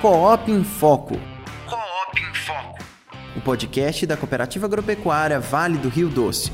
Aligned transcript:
Coop 0.00 0.48
em 0.48 0.62
Foco. 0.62 1.16
Coop 1.66 2.20
em 2.20 2.32
Foco. 2.32 2.78
O 3.36 3.40
podcast 3.40 4.06
da 4.06 4.16
Cooperativa 4.16 4.66
Agropecuária 4.66 5.40
Vale 5.40 5.76
do 5.76 5.88
Rio 5.88 6.08
Doce. 6.08 6.52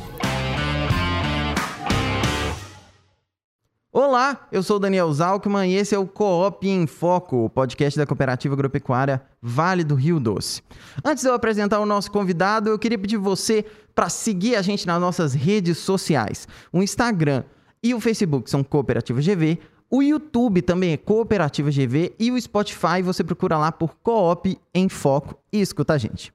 Olá, 3.93 4.49
eu 4.51 4.63
sou 4.63 4.79
Daniel 4.79 5.13
Zalkman 5.13 5.71
e 5.71 5.77
esse 5.77 5.95
é 5.95 5.99
o 5.99 6.07
Coop 6.07 6.67
em 6.67 6.87
Foco, 6.87 7.45
o 7.45 7.51
podcast 7.51 7.99
da 7.99 8.07
Cooperativa 8.07 8.55
Agropecuária 8.55 9.21
Vale 9.43 9.85
do 9.85 9.95
Rio 9.95 10.19
Doce. 10.19 10.63
Antes 11.05 11.23
de 11.23 11.29
eu 11.29 11.35
apresentar 11.35 11.81
o 11.81 11.87
nosso 11.87 12.11
convidado, 12.11 12.71
eu 12.71 12.79
queria 12.79 12.99
pedir 12.99 13.19
você 13.19 13.63
para 13.95 14.09
seguir 14.09 14.57
a 14.57 14.63
gente 14.63 14.87
nas 14.87 14.99
nossas 14.99 15.35
redes 15.35 15.77
sociais. 15.77 16.49
O 16.73 16.83
Instagram 16.83 17.45
e 17.83 17.93
o 17.93 18.01
Facebook 18.01 18.49
são 18.49 18.65
Cooperativa 18.65 19.21
GV, 19.21 19.61
o 19.95 20.03
YouTube 20.03 20.61
também 20.61 20.93
é 20.93 20.97
Cooperativa 20.97 21.71
GV 21.71 22.17
e 22.19 22.33
o 22.33 22.41
Spotify 22.41 23.01
você 23.01 23.23
procura 23.23 23.57
lá 23.57 23.71
por 23.71 23.95
Coop 24.03 24.59
em 24.75 24.89
Foco 24.89 25.39
e 25.53 25.61
escuta 25.61 25.93
a 25.93 25.99
gente. 25.99 26.33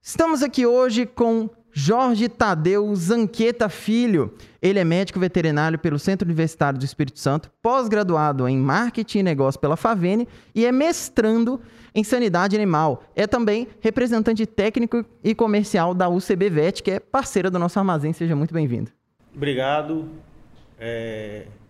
Estamos 0.00 0.42
aqui 0.42 0.64
hoje 0.64 1.04
com 1.04 1.50
Jorge 1.70 2.30
Tadeu 2.30 2.90
Zanqueta 2.96 3.68
Filho. 3.68 4.32
Ele 4.62 4.78
é 4.78 4.84
médico 4.84 5.20
veterinário 5.20 5.78
pelo 5.78 5.98
Centro 5.98 6.24
Universitário 6.24 6.78
do 6.78 6.84
Espírito 6.86 7.18
Santo, 7.18 7.50
pós-graduado 7.60 8.48
em 8.48 8.56
Marketing 8.56 9.18
e 9.18 9.22
Negócio 9.22 9.60
pela 9.60 9.76
Favene 9.76 10.26
e 10.54 10.64
é 10.64 10.72
mestrando 10.72 11.60
em 11.94 12.02
Sanidade 12.02 12.56
Animal. 12.56 13.02
É 13.14 13.26
também 13.26 13.68
representante 13.80 14.46
técnico 14.46 15.04
e 15.22 15.34
comercial 15.34 15.92
da 15.92 16.08
UCB 16.08 16.48
Vet, 16.48 16.82
que 16.82 16.92
é 16.92 17.00
parceira 17.00 17.50
do 17.50 17.58
nosso 17.58 17.78
armazém. 17.78 18.14
Seja 18.14 18.34
muito 18.34 18.54
bem-vindo. 18.54 18.90
Obrigado. 19.36 20.08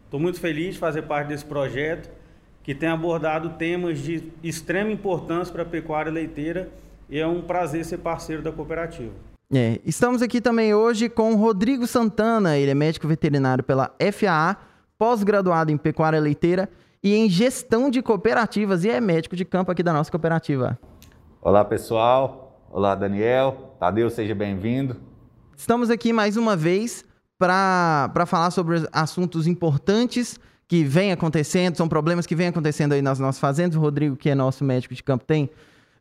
Estou 0.08 0.18
muito 0.18 0.40
feliz 0.40 0.72
de 0.72 0.80
fazer 0.80 1.02
parte 1.02 1.28
desse 1.28 1.44
projeto 1.44 2.08
que 2.62 2.74
tem 2.74 2.88
abordado 2.88 3.50
temas 3.58 3.98
de 3.98 4.32
extrema 4.42 4.90
importância 4.90 5.52
para 5.52 5.64
a 5.64 5.66
pecuária 5.66 6.10
leiteira 6.10 6.70
e 7.10 7.18
é 7.18 7.26
um 7.26 7.42
prazer 7.42 7.84
ser 7.84 7.98
parceiro 7.98 8.40
da 8.40 8.50
cooperativa. 8.50 9.12
É, 9.52 9.78
estamos 9.84 10.22
aqui 10.22 10.40
também 10.40 10.72
hoje 10.72 11.10
com 11.10 11.34
Rodrigo 11.34 11.86
Santana, 11.86 12.56
ele 12.56 12.70
é 12.70 12.74
médico 12.74 13.06
veterinário 13.06 13.62
pela 13.62 13.94
FAA, 14.10 14.56
pós-graduado 14.96 15.70
em 15.70 15.76
pecuária 15.76 16.18
leiteira 16.18 16.70
e 17.02 17.14
em 17.14 17.28
gestão 17.28 17.90
de 17.90 18.00
cooperativas 18.00 18.84
e 18.84 18.88
é 18.88 19.02
médico 19.02 19.36
de 19.36 19.44
campo 19.44 19.70
aqui 19.70 19.82
da 19.82 19.92
nossa 19.92 20.10
cooperativa. 20.10 20.78
Olá 21.42 21.62
pessoal, 21.66 22.58
olá 22.70 22.94
Daniel, 22.94 23.74
Tadeu, 23.78 24.08
seja 24.08 24.34
bem-vindo. 24.34 24.96
Estamos 25.54 25.90
aqui 25.90 26.14
mais 26.14 26.38
uma 26.38 26.56
vez 26.56 27.04
para 27.38 28.26
falar 28.26 28.50
sobre 28.50 28.86
assuntos 28.92 29.46
importantes 29.46 30.38
que 30.66 30.84
vêm 30.84 31.12
acontecendo, 31.12 31.76
são 31.76 31.88
problemas 31.88 32.26
que 32.26 32.34
vêm 32.34 32.48
acontecendo 32.48 32.92
aí 32.92 33.00
nas 33.00 33.18
nossas 33.18 33.40
fazendas. 33.40 33.76
O 33.76 33.80
Rodrigo, 33.80 34.16
que 34.16 34.28
é 34.28 34.34
nosso 34.34 34.64
médico 34.64 34.94
de 34.94 35.02
campo, 35.02 35.24
tem 35.24 35.48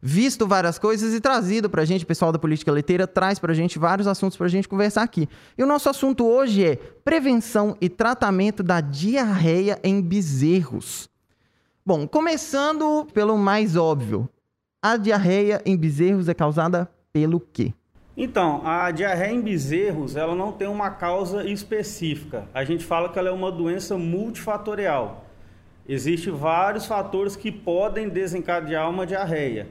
visto 0.02 0.46
várias 0.46 0.78
coisas 0.78 1.14
e 1.14 1.22
trazido 1.22 1.70
para 1.70 1.82
a 1.84 1.86
gente, 1.86 2.04
o 2.04 2.08
pessoal 2.08 2.32
da 2.32 2.38
Política 2.38 2.72
Leiteira 2.72 3.08
traz 3.08 3.40
para 3.40 3.52
a 3.52 3.56
gente 3.56 3.80
vários 3.80 4.08
assuntos 4.08 4.38
para 4.38 4.46
a 4.46 4.50
gente 4.50 4.68
conversar 4.68 5.04
aqui. 5.04 5.30
E 5.58 5.64
o 5.64 5.66
nosso 5.66 5.90
assunto 5.90 6.26
hoje 6.26 6.66
é 6.66 6.76
prevenção 6.76 7.78
e 7.80 7.88
tratamento 7.88 8.62
da 8.62 8.82
diarreia 8.82 9.80
em 9.84 10.02
bezerros. 10.02 11.10
Bom, 11.86 12.08
começando 12.08 13.08
pelo 13.14 13.38
mais 13.38 13.76
óbvio. 13.76 14.30
A 14.82 14.98
diarreia 14.98 15.62
em 15.66 15.78
bezerros 15.78 16.28
é 16.28 16.34
causada 16.34 16.90
pelo 17.14 17.40
quê? 17.40 17.74
Então, 18.18 18.66
a 18.66 18.90
diarreia 18.90 19.32
em 19.32 19.42
bezerros, 19.42 20.16
ela 20.16 20.34
não 20.34 20.52
tem 20.52 20.68
uma 20.68 20.90
causa 20.90 21.48
específica. 21.48 22.50
A 22.54 22.64
gente 22.64 22.84
fala 22.84 23.10
que 23.10 23.20
ela 23.20 23.30
é 23.30 23.32
uma 23.32 23.52
doença 23.52 23.96
multifatorial. 23.98 25.24
Existem 25.88 26.34
vários 26.34 26.88
fatores 26.88 27.36
que 27.36 27.52
podem 27.52 28.10
desencadear 28.10 28.90
uma 28.90 29.06
diarreia 29.06 29.68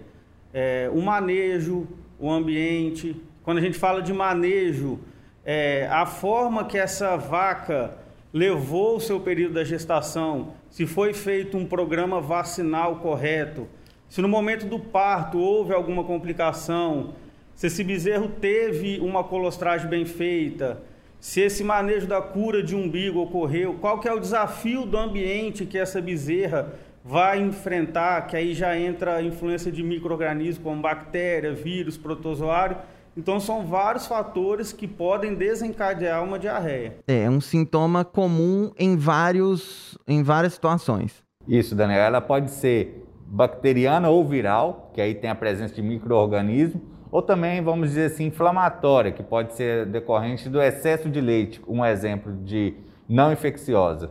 é, 0.56 0.91
o 0.91 1.02
manejo, 1.02 1.86
o 2.19 2.30
ambiente. 2.30 3.14
Quando 3.42 3.58
a 3.58 3.61
gente 3.61 3.78
fala 3.78 4.00
de 4.00 4.11
manejo, 4.11 4.98
é, 5.45 5.86
a 5.90 6.06
forma 6.06 6.64
que 6.64 6.79
essa 6.79 7.14
vaca 7.14 7.95
levou 8.33 8.96
o 8.96 9.01
seu 9.01 9.20
período 9.20 9.52
da 9.52 9.64
gestação, 9.64 10.55
se 10.70 10.86
foi 10.86 11.12
feito 11.12 11.58
um 11.58 11.67
programa 11.67 12.23
vacinal 12.23 12.96
correto, 12.96 13.68
se 14.08 14.23
no 14.23 14.29
momento 14.29 14.67
do 14.67 14.79
parto 14.79 15.39
houve 15.39 15.74
alguma 15.74 16.02
complicação, 16.05 17.12
se 17.56 17.68
esse 17.68 17.83
bezerro 17.83 18.28
teve 18.28 19.00
uma 19.00 19.24
colostragem 19.24 19.89
bem 19.89 20.05
feita, 20.05 20.83
se 21.18 21.40
esse 21.40 21.64
manejo 21.64 22.06
da 22.06 22.20
cura 22.20 22.62
de 22.62 22.77
umbigo 22.77 23.18
ocorreu, 23.18 23.74
qual 23.80 23.98
que 23.98 24.06
é 24.06 24.12
o 24.12 24.20
desafio 24.20 24.84
do 24.84 24.98
ambiente 24.98 25.64
que 25.64 25.78
essa 25.78 26.00
bezerra 26.00 26.74
vai 27.02 27.40
enfrentar, 27.40 28.27
que 28.27 28.36
aí 28.36 28.52
já 28.52 28.78
entra 28.78 29.17
a 29.17 29.22
influência 29.22 29.72
de 29.72 29.83
micro-organismos 29.83 30.62
como 30.62 30.83
bactéria, 30.83 31.55
vírus, 31.55 31.96
protozoário. 31.96 32.77
Então 33.17 33.40
são 33.40 33.64
vários 33.64 34.06
fatores 34.06 34.70
que 34.70 34.86
podem 34.86 35.34
desencadear 35.34 36.23
uma 36.23 36.38
diarreia. 36.38 36.96
É, 37.08 37.23
é 37.23 37.30
um 37.30 37.40
sintoma 37.40 38.05
comum 38.05 38.70
em, 38.78 38.98
vários, 38.98 39.96
em 40.06 40.23
várias 40.23 40.52
situações. 40.52 41.24
Isso, 41.48 41.74
Daniel. 41.74 42.00
Ela 42.00 42.20
pode 42.20 42.50
ser 42.50 43.06
bacteriana 43.24 44.11
ou 44.11 44.23
viral, 44.27 44.90
que 44.92 45.00
aí 45.00 45.14
tem 45.14 45.30
a 45.30 45.34
presença 45.34 45.74
de 45.74 45.80
micro-organismo, 45.80 46.95
ou 47.17 47.23
também, 47.23 47.63
vamos 47.63 47.89
dizer 47.89 48.13
assim, 48.13 48.27
inflamatória, 48.27 49.11
que 49.11 49.23
pode 49.23 49.55
ser 49.55 49.87
decorrente 49.87 50.51
do 50.51 50.61
excesso 50.61 51.09
de 51.09 51.19
leite, 51.19 51.63
um 51.67 51.83
exemplo 51.83 52.31
de 52.45 52.75
não 53.09 53.33
infecciosa. 53.33 54.11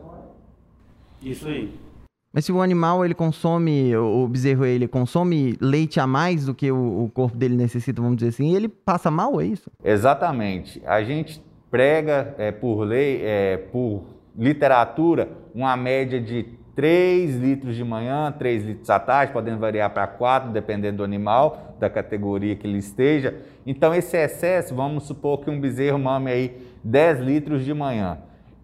Isso 1.22 1.48
aí. 1.48 1.72
Mas 2.34 2.46
se 2.46 2.52
o 2.52 2.60
animal 2.64 3.06
ele 3.06 3.14
consome, 3.14 3.96
o 3.96 4.28
bezerro 4.28 4.66
ele 4.66 4.88
consome 4.88 5.56
leite 5.62 6.00
a 6.00 6.08
mais 6.08 6.48
do 6.48 6.56
que 6.56 6.72
o, 6.72 7.04
o 7.04 7.12
corpo 7.14 7.38
dele 7.38 7.56
necessita, 7.56 8.02
vamos 8.02 8.18
dizer 8.18 8.30
assim, 8.30 8.56
ele 8.56 8.68
passa 8.68 9.12
mal, 9.12 9.40
é 9.40 9.46
isso? 9.46 9.70
Exatamente. 9.84 10.82
A 10.84 11.04
gente 11.04 11.40
prega 11.70 12.34
é, 12.40 12.52
por 12.52 12.80
lei, 12.86 13.22
é, 13.24 13.58
por 13.72 14.02
literatura, 14.36 15.30
uma 15.54 15.78
média 15.78 16.20
de 16.20 16.48
3 16.75 17.38
litros 17.38 17.75
de 17.75 17.84
manhã, 17.84 18.34
3 18.38 18.66
litros 18.66 18.90
à 18.90 19.00
tarde, 19.00 19.31
podendo 19.31 19.59
variar 19.59 19.90
para 19.91 20.06
4, 20.06 20.52
dependendo 20.52 20.97
do 20.97 21.03
animal, 21.03 21.75
da 21.80 21.90
categoria 21.90 22.56
que 22.56 22.68
ele 22.68 22.78
esteja. 22.78 23.34
Então, 23.66 23.96
esse 23.96 24.18
excesso, 24.18 24.75
vamos 24.75 25.06
supor 25.06 25.40
que 25.40 25.50
um 25.50 25.59
bezerro 25.59 25.97
mame 25.97 26.30
aí 26.30 26.68
10 26.84 27.19
litros 27.22 27.63
de 27.63 27.74
manhã. 27.74 28.18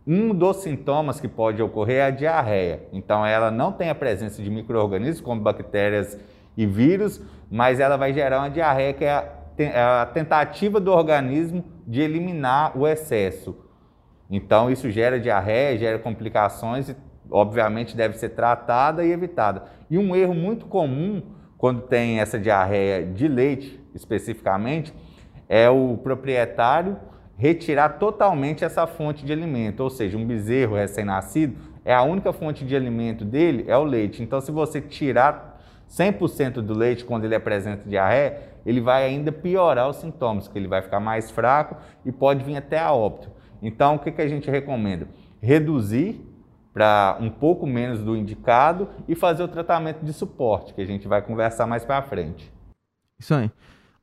Um 0.06 0.34
dos 0.34 0.58
sintomas 0.58 1.22
que 1.22 1.28
pode 1.28 1.62
ocorrer 1.62 1.98
é 1.98 2.06
a 2.08 2.10
diarreia. 2.10 2.84
Então, 2.92 3.26
ela 3.26 3.50
não 3.50 3.72
tem 3.72 3.90
a 3.90 3.96
presença 3.96 4.42
de 4.42 4.50
micro-organismos 4.50 5.22
como 5.22 5.40
bactérias 5.40 6.20
e 6.58 6.66
vírus, 6.66 7.22
mas 7.50 7.80
ela 7.80 7.96
vai 7.96 8.14
gerar 8.14 8.40
uma 8.40 8.50
diarreia 8.50 8.94
que 8.94 9.06
é, 9.06 9.26
é 9.58 9.80
a 9.80 10.06
tentativa 10.06 10.82
do 10.82 10.92
organismo 10.92 11.64
de 11.88 12.02
eliminar 12.02 12.78
o 12.78 12.86
excesso. 12.86 13.56
Então, 14.30 14.70
isso 14.70 14.90
gera 14.90 15.20
diarreia, 15.20 15.78
gera 15.78 16.00
complicações 16.00 16.90
e, 16.90 16.96
obviamente, 17.32 17.96
deve 17.96 18.18
ser 18.18 18.30
tratada 18.30 19.04
e 19.04 19.12
evitada. 19.12 19.64
E 19.90 19.98
um 19.98 20.16
erro 20.16 20.36
muito 20.36 20.66
comum 20.66 21.22
quando 21.58 21.82
tem 21.82 22.20
essa 22.20 22.40
diarreia 22.40 23.06
de 23.06 23.28
leite, 23.28 23.80
especificamente, 23.96 24.94
é 25.48 25.70
o 25.70 25.98
proprietário 25.98 26.98
retirar 27.38 27.98
totalmente 27.98 28.64
essa 28.64 28.86
fonte 28.86 29.26
de 29.26 29.34
alimento, 29.34 29.82
ou 29.82 29.90
seja, 29.90 30.16
um 30.16 30.26
bezerro 30.26 30.76
recém-nascido, 30.76 31.56
é 31.84 31.94
a 31.94 32.04
única 32.04 32.32
fonte 32.32 32.64
de 32.64 32.76
alimento 32.76 33.26
dele 33.26 33.66
é 33.68 33.76
o 33.76 33.84
leite. 33.84 34.22
Então, 34.22 34.40
se 34.40 34.52
você 34.52 34.80
tirar 34.80 35.60
100% 35.90 36.62
do 36.62 36.78
leite 36.78 37.04
quando 37.04 37.26
ele 37.26 37.34
apresenta 37.34 37.90
diarreia, 37.90 38.40
ele 38.66 38.80
vai 38.80 39.06
ainda 39.06 39.32
piorar 39.32 39.90
os 39.90 39.98
sintomas, 39.98 40.48
que 40.48 40.58
ele 40.58 40.68
vai 40.68 40.82
ficar 40.82 41.00
mais 41.00 41.32
fraco 41.32 41.78
e 42.06 42.12
pode 42.12 42.44
vir 42.44 42.58
até 42.58 42.80
a 42.80 42.94
óbito. 42.94 43.32
Então, 43.62 43.96
o 43.96 44.00
que, 44.00 44.12
que 44.12 44.22
a 44.22 44.28
gente 44.28 44.50
recomenda? 44.50 45.08
Reduzir 45.42 46.24
para 46.74 47.18
um 47.20 47.30
pouco 47.30 47.68
menos 47.68 48.00
do 48.00 48.16
indicado 48.16 48.88
e 49.08 49.16
fazer 49.16 49.44
o 49.44 49.48
tratamento 49.48 50.04
de 50.04 50.14
suporte, 50.14 50.74
que 50.74 50.82
a 50.82 50.86
gente 50.86 51.08
vai 51.08 51.22
conversar 51.22 51.68
mais 51.68 51.84
para 51.84 52.02
frente. 52.02 52.52
Isso 53.20 53.34
aí. 53.34 53.52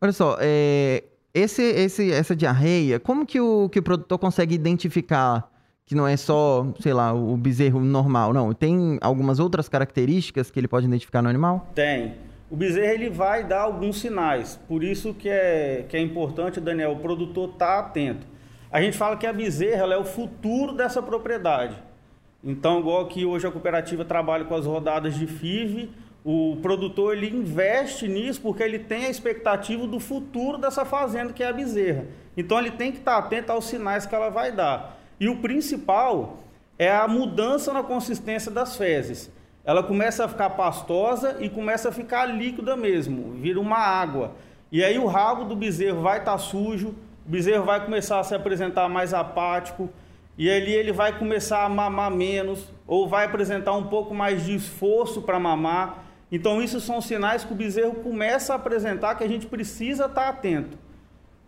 Olha 0.01 0.13
só, 0.13 0.37
é, 0.41 1.05
esse, 1.35 1.63
esse, 1.63 2.13
essa 2.13 2.37
diarreia, 2.37 3.01
como 3.01 3.27
que 3.27 3.41
o, 3.41 3.69
que 3.69 3.79
o 3.79 3.83
produtor 3.83 4.19
consegue 4.19 4.55
identificar 4.55 5.51
que 5.85 5.95
não 5.95 6.07
é 6.07 6.19
só, 6.19 6.67
sei 6.81 6.93
lá, 6.93 7.15
o 7.15 7.37
bezerro 7.37 7.81
normal? 7.81 8.35
Não, 8.35 8.53
tem 8.53 8.99
algumas 9.01 9.39
outras 9.39 9.69
características 9.69 10.51
que 10.51 10.61
ele 10.61 10.69
pode 10.69 10.87
identificar 10.87 11.23
no 11.23 11.31
animal? 11.31 11.67
Tem. 11.75 12.15
O 12.51 12.57
bezerro 12.57 12.93
ele 12.93 13.11
vai 13.11 13.45
dar 13.45 13.63
alguns 13.63 13.99
sinais, 13.99 14.61
por 14.69 14.85
isso 14.85 15.15
que 15.15 15.29
é, 15.29 15.85
que 15.89 15.97
é 15.97 16.01
importante, 16.01 16.61
Daniel, 16.61 16.93
o 16.93 16.99
produtor 16.99 17.51
estar 17.51 17.67
tá 17.67 17.79
atento. 17.79 18.27
A 18.71 18.83
gente 18.83 18.97
fala 18.97 19.17
que 19.17 19.27
a 19.27 19.33
bezerra 19.33 19.93
é 19.93 19.97
o 19.97 20.05
futuro 20.05 20.75
dessa 20.75 21.03
propriedade. 21.03 21.88
Então, 22.43 22.81
igual 22.81 23.07
que 23.07 23.25
hoje 23.25 23.47
a 23.47 23.51
cooperativa 23.51 24.05
trabalha 24.05 24.45
com 24.45 24.55
as 24.55 24.65
rodadas 24.65 25.15
de 25.15 25.27
FIV, 25.27 25.91
o 26.25 26.59
produtor 26.61 27.17
ele 27.17 27.35
investe 27.35 28.07
nisso 28.07 28.41
porque 28.41 28.63
ele 28.63 28.79
tem 28.79 29.07
a 29.07 29.11
expectativa 29.11 29.87
do 29.87 29.99
futuro 29.99 30.59
dessa 30.59 30.85
fazenda 30.85 31.33
que 31.33 31.43
é 31.43 31.49
a 31.49 31.53
bezerra. 31.53 32.05
Então 32.37 32.59
ele 32.59 32.71
tem 32.71 32.93
que 32.93 32.99
estar 32.99 33.17
atento 33.17 33.51
aos 33.51 33.65
sinais 33.65 34.05
que 34.05 34.15
ela 34.15 34.29
vai 34.29 34.53
dar. 34.53 34.99
E 35.19 35.29
o 35.29 35.37
principal 35.37 36.39
é 36.79 36.95
a 36.95 37.09
mudança 37.09 37.73
na 37.73 37.83
consistência 37.83 38.51
das 38.51 38.77
fezes. 38.77 39.31
ela 39.65 39.83
começa 39.83 40.25
a 40.25 40.29
ficar 40.29 40.51
pastosa 40.51 41.37
e 41.41 41.49
começa 41.51 41.91
a 41.91 41.93
ficar 41.93 42.25
líquida 42.25 42.75
mesmo, 42.75 43.33
vira 43.33 43.61
uma 43.61 43.77
água. 43.77 44.33
E 44.73 44.83
aí 44.83 44.99
o 44.99 45.07
rabo 45.07 45.45
do 45.45 45.55
bezerro 45.55 46.01
vai 46.01 46.19
estar 46.19 46.39
sujo, 46.39 46.89
o 47.27 47.31
bezerro 47.31 47.65
vai 47.65 47.85
começar 47.85 48.19
a 48.19 48.25
se 48.25 48.35
apresentar 48.35 48.89
mais 48.89 49.13
apático, 49.13 49.91
e 50.39 50.49
ali 50.49 50.73
ele 50.73 50.93
vai 50.93 51.19
começar 51.19 51.65
a 51.65 51.69
mamar 51.69 52.13
menos, 52.13 52.65
ou 52.87 53.09
vai 53.09 53.27
apresentar 53.27 53.73
um 53.73 53.89
pouco 53.89 54.15
mais 54.15 54.45
de 54.45 54.55
esforço 54.55 55.21
para 55.21 55.39
mamar. 55.39 56.05
Então, 56.31 56.63
isso 56.63 56.81
são 56.81 57.01
sinais 57.01 57.45
que 57.45 57.53
o 57.53 57.57
bezerro 57.57 57.97
começa 57.97 58.53
a 58.53 58.57
apresentar 58.57 59.17
que 59.17 59.25
a 59.25 59.29
gente 59.29 59.47
precisa 59.47 60.05
estar 60.05 60.23
tá 60.23 60.29
atento. 60.29 60.79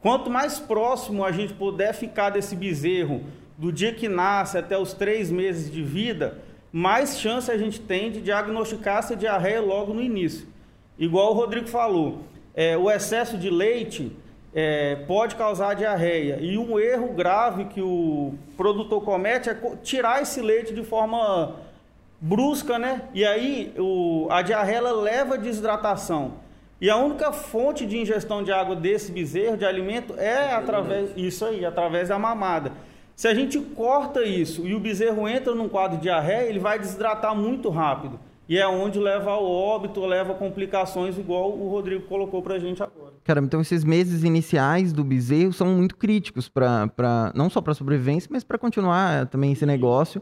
Quanto 0.01 0.29
mais 0.29 0.59
próximo 0.59 1.25
a 1.25 1.31
gente 1.31 1.55
puder 1.55 1.95
ficar 1.95 2.31
desse 2.31 2.57
bezerro, 2.57 3.23
do 3.57 3.71
dia 3.71 3.95
que 3.95 4.09
nasce 4.09 4.59
até 4.59 4.77
os 4.77 4.93
três 4.93 5.31
meses 5.31 5.71
de 5.71 5.85
vida, 5.85 6.39
mais 6.73 7.21
chance 7.21 7.51
a 7.51 7.59
gente 7.59 7.79
tem 7.79 8.11
de 8.11 8.21
diagnosticar 8.21 8.99
essa 8.99 9.15
diarreia 9.15 9.61
logo 9.61 9.95
no 9.95 10.03
início. 10.03 10.49
Igual 10.99 11.31
o 11.31 11.35
Rodrigo 11.35 11.69
falou, 11.69 12.25
é, 12.55 12.77
o 12.77 12.91
excesso 12.91 13.39
de 13.39 13.51
leite 13.51 14.11
é, 14.55 14.97
pode 15.07 15.37
causar 15.37 15.75
diarreia. 15.75 16.39
E 16.41 16.59
um 16.59 16.79
erro 16.79 17.13
grave 17.13 17.67
que 17.67 17.81
o 17.81 18.35
produtor 18.57 19.03
comete 19.03 19.49
é 19.49 19.57
tirar 19.83 20.23
esse 20.23 20.41
leite 20.41 20.75
de 20.75 20.83
forma 20.83 21.57
brusca, 22.21 22.79
né? 22.79 23.03
E 23.15 23.25
aí 23.25 23.73
o, 23.79 24.27
a 24.31 24.43
diarreia 24.43 24.81
leva 24.93 25.35
a 25.35 25.39
desidratação. 25.39 26.33
E 26.81 26.89
a 26.89 26.97
única 26.97 27.31
fonte 27.31 27.85
de 27.85 27.99
ingestão 27.99 28.43
de 28.43 28.51
água 28.51 28.75
desse 28.75 29.13
bezerro, 29.13 29.57
de 29.57 29.67
alimento, 29.67 30.15
é 30.19 30.53
através 30.53 31.11
isso 31.17 31.45
aí, 31.45 31.65
através 31.65 32.09
da 32.09 32.19
mamada. 32.19 32.73
Se 33.15 33.29
a 33.29 33.35
gente 33.35 33.61
corta 33.61 34.23
isso 34.23 34.67
e 34.67 34.75
o 34.75 34.81
bezerro 34.81 35.29
entra 35.29 35.55
num 35.55 35.69
quadro 35.69 35.99
de 35.99 36.05
diarreia, 36.05 36.49
ele 36.49 36.59
vai 36.59 36.79
desidratar 36.79 37.37
muito 37.37 37.69
rápido. 37.69 38.19
E 38.49 38.59
é 38.59 38.67
onde 38.67 38.99
leva 38.99 39.31
ao 39.31 39.45
óbito, 39.45 40.05
leva 40.07 40.33
a 40.33 40.35
complicações, 40.35 41.19
igual 41.19 41.51
o 41.51 41.69
Rodrigo 41.69 42.07
colocou 42.07 42.43
para 42.43 42.55
a 42.55 42.59
gente 42.59 42.83
agora. 42.83 43.00
Caramba, 43.31 43.47
então 43.47 43.61
esses 43.61 43.85
meses 43.85 44.25
iniciais 44.25 44.93
do 44.93 45.05
bezerro 45.05 45.53
são 45.53 45.69
muito 45.69 45.97
críticos 45.97 46.49
para 46.49 47.31
não 47.33 47.49
só 47.49 47.61
para 47.61 47.75
sobrevivência, 47.75 48.29
mas 48.33 48.43
para 48.43 48.59
continuar 48.59 49.27
também 49.27 49.53
esse 49.53 49.65
negócio 49.65 50.21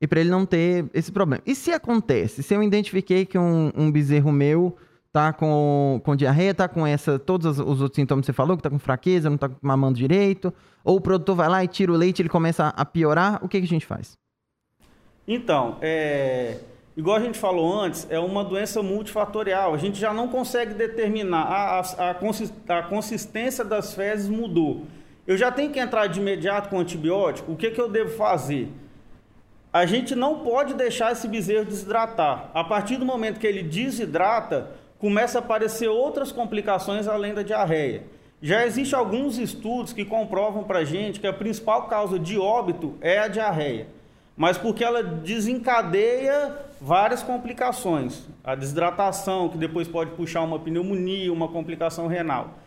e 0.00 0.08
para 0.08 0.18
ele 0.18 0.28
não 0.28 0.44
ter 0.44 0.86
esse 0.92 1.12
problema. 1.12 1.40
E 1.46 1.54
se 1.54 1.70
acontece, 1.70 2.42
se 2.42 2.52
eu 2.52 2.60
identifiquei 2.60 3.24
que 3.24 3.38
um, 3.38 3.70
um 3.76 3.92
bezerro 3.92 4.32
meu 4.32 4.76
tá 5.12 5.32
com, 5.32 6.00
com 6.04 6.16
diarreia, 6.16 6.52
tá 6.52 6.66
com 6.66 6.84
essa, 6.84 7.16
todos 7.16 7.60
os 7.60 7.80
outros 7.80 7.94
sintomas 7.94 8.24
que 8.24 8.26
você 8.26 8.32
falou, 8.32 8.56
que 8.56 8.62
tá 8.64 8.70
com 8.70 8.78
fraqueza, 8.80 9.30
não 9.30 9.36
tá 9.36 9.48
mamando 9.62 9.96
direito, 9.96 10.52
ou 10.82 10.96
o 10.96 11.00
produtor 11.00 11.36
vai 11.36 11.48
lá 11.48 11.62
e 11.62 11.68
tira 11.68 11.92
o 11.92 11.96
leite, 11.96 12.22
ele 12.22 12.28
começa 12.28 12.70
a 12.76 12.84
piorar, 12.84 13.38
o 13.40 13.48
que, 13.48 13.60
que 13.60 13.66
a 13.66 13.68
gente 13.68 13.86
faz? 13.86 14.18
Então, 15.28 15.78
é, 15.80 16.58
igual 16.96 17.16
a 17.16 17.20
gente 17.20 17.38
falou 17.38 17.80
antes, 17.80 18.06
é 18.10 18.18
uma 18.18 18.44
doença 18.44 18.82
multifatorial. 18.82 19.74
A 19.74 19.78
gente 19.78 19.98
já 19.98 20.12
não 20.12 20.28
consegue 20.28 20.74
determinar, 20.74 21.42
a, 21.42 21.80
a, 21.80 22.10
a 22.78 22.82
consistência 22.82 23.64
das 23.64 23.94
fezes 23.94 24.28
mudou. 24.28 24.82
Eu 25.26 25.36
já 25.36 25.50
tenho 25.52 25.70
que 25.70 25.78
entrar 25.78 26.06
de 26.08 26.20
imediato 26.20 26.68
com 26.68 26.80
antibiótico, 26.80 27.52
o 27.52 27.56
que, 27.56 27.70
que 27.70 27.80
eu 27.80 27.88
devo 27.88 28.10
fazer? 28.16 28.68
A 29.72 29.86
gente 29.86 30.14
não 30.14 30.40
pode 30.40 30.74
deixar 30.74 31.12
esse 31.12 31.26
bezerro 31.26 31.64
desidratar. 31.64 32.50
A 32.52 32.62
partir 32.62 32.96
do 32.96 33.06
momento 33.06 33.40
que 33.40 33.46
ele 33.46 33.62
desidrata, 33.62 34.70
começa 34.98 35.38
a 35.38 35.40
aparecer 35.40 35.88
outras 35.88 36.30
complicações 36.30 37.08
além 37.08 37.32
da 37.32 37.42
diarreia. 37.42 38.02
Já 38.42 38.66
existem 38.66 38.98
alguns 38.98 39.38
estudos 39.38 39.92
que 39.92 40.04
comprovam 40.04 40.64
para 40.64 40.80
a 40.80 40.84
gente 40.84 41.20
que 41.20 41.26
a 41.26 41.32
principal 41.32 41.86
causa 41.86 42.18
de 42.18 42.38
óbito 42.38 42.98
é 43.00 43.20
a 43.20 43.28
diarreia, 43.28 43.86
mas 44.36 44.56
porque 44.56 44.82
ela 44.82 45.02
desencadeia 45.02 46.56
várias 46.80 47.22
complicações. 47.22 48.26
A 48.42 48.54
desidratação, 48.54 49.48
que 49.48 49.58
depois 49.58 49.86
pode 49.86 50.10
puxar 50.12 50.42
uma 50.42 50.58
pneumonia, 50.58 51.32
uma 51.32 51.48
complicação 51.48 52.06
renal. 52.06 52.58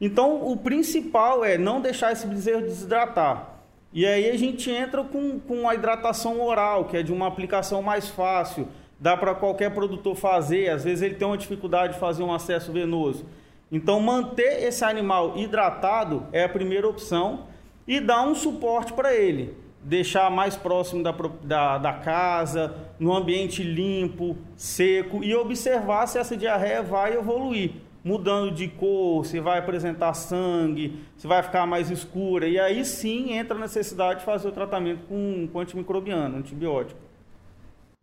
Então, 0.00 0.50
o 0.50 0.56
principal 0.56 1.44
é 1.44 1.58
não 1.58 1.80
deixar 1.80 2.12
esse 2.12 2.26
bezerro 2.26 2.62
desidratar. 2.62 3.60
E 3.92 4.06
aí 4.06 4.30
a 4.30 4.36
gente 4.36 4.70
entra 4.70 5.02
com, 5.04 5.38
com 5.40 5.68
a 5.68 5.74
hidratação 5.74 6.40
oral, 6.40 6.86
que 6.86 6.96
é 6.96 7.02
de 7.02 7.12
uma 7.12 7.26
aplicação 7.26 7.82
mais 7.82 8.08
fácil, 8.08 8.68
dá 8.98 9.16
para 9.16 9.34
qualquer 9.34 9.74
produtor 9.74 10.14
fazer, 10.14 10.70
às 10.70 10.84
vezes 10.84 11.02
ele 11.02 11.16
tem 11.16 11.26
uma 11.26 11.36
dificuldade 11.36 11.94
de 11.94 11.98
fazer 11.98 12.22
um 12.22 12.32
acesso 12.32 12.72
venoso. 12.72 13.26
Então, 13.70 14.00
manter 14.00 14.64
esse 14.64 14.84
animal 14.84 15.36
hidratado 15.36 16.26
é 16.32 16.44
a 16.44 16.48
primeira 16.48 16.88
opção 16.88 17.46
e 17.86 18.00
dar 18.00 18.22
um 18.22 18.34
suporte 18.34 18.92
para 18.92 19.14
ele. 19.14 19.56
Deixar 19.82 20.30
mais 20.30 20.56
próximo 20.56 21.02
da, 21.02 21.12
da, 21.42 21.78
da, 21.78 21.92
casa, 21.94 22.74
no 22.98 23.14
ambiente 23.14 23.62
limpo, 23.62 24.36
seco 24.54 25.24
e 25.24 25.34
observar 25.34 26.06
se 26.06 26.18
essa 26.18 26.36
diarreia 26.36 26.82
vai 26.82 27.14
evoluir, 27.14 27.72
mudando 28.04 28.50
de 28.50 28.68
cor, 28.68 29.24
se 29.24 29.40
vai 29.40 29.58
apresentar 29.58 30.12
sangue, 30.12 31.00
se 31.16 31.26
vai 31.26 31.42
ficar 31.42 31.66
mais 31.66 31.90
escura. 31.90 32.46
E 32.46 32.58
aí 32.58 32.84
sim 32.84 33.32
entra 33.32 33.56
a 33.56 33.60
necessidade 33.60 34.20
de 34.20 34.26
fazer 34.26 34.48
o 34.48 34.52
tratamento 34.52 35.06
com, 35.08 35.48
com 35.50 35.60
antimicrobiano, 35.60 36.36
antibiótico. 36.36 37.00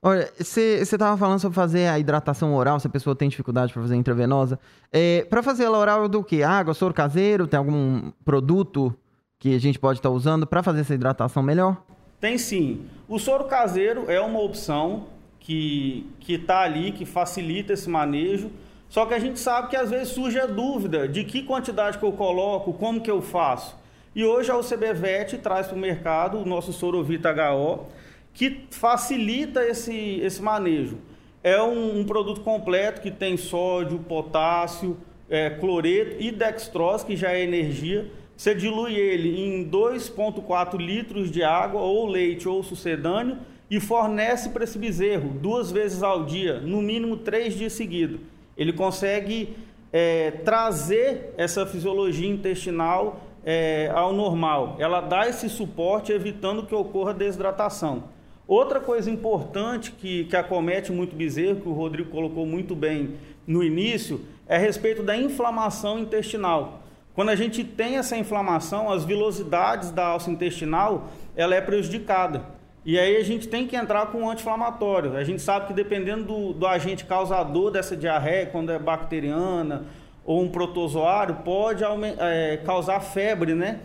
Olha, 0.01 0.31
você 0.37 0.79
estava 0.81 1.17
falando 1.17 1.39
sobre 1.39 1.55
fazer 1.55 1.87
a 1.87 1.97
hidratação 1.97 2.55
oral, 2.55 2.79
se 2.79 2.87
a 2.87 2.89
pessoa 2.89 3.15
tem 3.15 3.29
dificuldade 3.29 3.73
para 3.73 3.81
fazer 3.81 3.95
intravenosa. 3.95 4.59
É, 4.91 5.25
para 5.29 5.41
fazer 5.41 5.63
ela 5.63 5.77
oral 5.77 6.07
do 6.07 6.23
que? 6.23 6.43
Água, 6.43 6.73
soro 6.73 6.93
caseiro? 6.93 7.47
Tem 7.47 7.57
algum 7.57 8.11
produto 8.23 8.95
que 9.39 9.55
a 9.55 9.59
gente 9.59 9.79
pode 9.79 9.99
estar 9.99 10.09
tá 10.09 10.15
usando 10.15 10.47
para 10.47 10.63
fazer 10.63 10.81
essa 10.81 10.93
hidratação 10.93 11.43
melhor? 11.43 11.83
Tem 12.19 12.37
sim. 12.37 12.85
O 13.07 13.19
soro 13.19 13.45
caseiro 13.45 14.09
é 14.09 14.19
uma 14.19 14.41
opção 14.41 15.07
que 15.39 16.05
está 16.27 16.61
ali, 16.61 16.91
que 16.91 17.05
facilita 17.05 17.73
esse 17.73 17.89
manejo. 17.89 18.51
Só 18.89 19.05
que 19.05 19.13
a 19.13 19.19
gente 19.19 19.39
sabe 19.39 19.69
que 19.69 19.75
às 19.75 19.89
vezes 19.89 20.09
surge 20.09 20.39
a 20.39 20.45
dúvida 20.45 21.07
de 21.07 21.23
que 21.23 21.43
quantidade 21.43 21.97
que 21.97 22.03
eu 22.03 22.11
coloco, 22.11 22.73
como 22.73 23.01
que 23.01 23.11
eu 23.11 23.21
faço. 23.21 23.75
E 24.15 24.25
hoje 24.25 24.49
a 24.49 24.57
UCBVET 24.57 25.37
traz 25.37 25.67
para 25.67 25.75
o 25.75 25.79
mercado 25.79 26.39
o 26.39 26.45
nosso 26.45 26.73
Sorovita 26.73 27.31
HO, 27.53 27.85
que 28.33 28.65
facilita 28.71 29.63
esse, 29.63 30.19
esse 30.21 30.41
manejo. 30.41 30.97
É 31.43 31.61
um, 31.61 31.99
um 31.99 32.03
produto 32.03 32.41
completo 32.41 33.01
que 33.01 33.11
tem 33.11 33.37
sódio, 33.37 33.99
potássio, 33.99 34.97
é, 35.29 35.49
cloreto 35.49 36.15
e 36.19 36.31
dextrose, 36.31 37.05
que 37.05 37.15
já 37.15 37.31
é 37.31 37.43
energia. 37.43 38.09
Você 38.37 38.53
dilui 38.53 38.93
ele 38.93 39.41
em 39.41 39.67
2,4 39.67 40.77
litros 40.77 41.31
de 41.31 41.41
água, 41.41 41.81
ou 41.81 42.05
leite, 42.05 42.47
ou 42.47 42.61
sucedâneo, 42.61 43.39
e 43.69 43.79
fornece 43.79 44.49
para 44.49 44.63
esse 44.63 44.77
bezerro 44.77 45.29
duas 45.29 45.71
vezes 45.71 46.03
ao 46.03 46.23
dia, 46.23 46.59
no 46.59 46.79
mínimo 46.79 47.17
três 47.17 47.55
dias 47.55 47.73
seguidos. 47.73 48.19
Ele 48.55 48.71
consegue 48.71 49.55
é, 49.91 50.29
trazer 50.45 51.33
essa 51.35 51.65
fisiologia 51.65 52.29
intestinal 52.29 53.21
é, 53.43 53.89
ao 53.91 54.13
normal. 54.13 54.75
Ela 54.77 55.01
dá 55.01 55.27
esse 55.27 55.49
suporte, 55.49 56.11
evitando 56.11 56.67
que 56.67 56.75
ocorra 56.75 57.15
desidratação. 57.15 58.03
Outra 58.47 58.79
coisa 58.79 59.09
importante 59.09 59.91
que, 59.91 60.25
que 60.25 60.35
acomete 60.35 60.91
muito 60.91 61.15
bezerro, 61.15 61.59
que 61.59 61.67
o 61.67 61.73
Rodrigo 61.73 62.11
colocou 62.11 62.45
muito 62.45 62.75
bem 62.75 63.15
no 63.47 63.63
início, 63.63 64.21
é 64.47 64.57
a 64.57 64.59
respeito 64.59 65.01
da 65.01 65.17
inflamação 65.17 65.97
intestinal. 65.97 66.83
Quando 67.17 67.29
a 67.29 67.35
gente 67.35 67.63
tem 67.63 67.97
essa 67.97 68.15
inflamação, 68.15 68.91
as 68.91 69.03
velocidades 69.03 69.89
da 69.89 70.05
alça 70.05 70.29
intestinal 70.29 71.07
ela 71.35 71.55
é 71.55 71.59
prejudicada. 71.59 72.45
E 72.85 72.99
aí 72.99 73.17
a 73.17 73.23
gente 73.23 73.47
tem 73.47 73.65
que 73.65 73.75
entrar 73.75 74.05
com 74.11 74.29
anti-inflamatório. 74.29 75.17
A 75.17 75.23
gente 75.23 75.41
sabe 75.41 75.65
que 75.65 75.73
dependendo 75.73 76.25
do, 76.25 76.53
do 76.53 76.67
agente 76.67 77.05
causador 77.05 77.71
dessa 77.71 77.97
diarreia, 77.97 78.45
quando 78.45 78.71
é 78.71 78.77
bacteriana 78.77 79.85
ou 80.23 80.43
um 80.43 80.47
protozoário, 80.47 81.37
pode 81.37 81.83
é, 82.19 82.61
causar 82.63 82.99
febre, 82.99 83.55
né? 83.55 83.79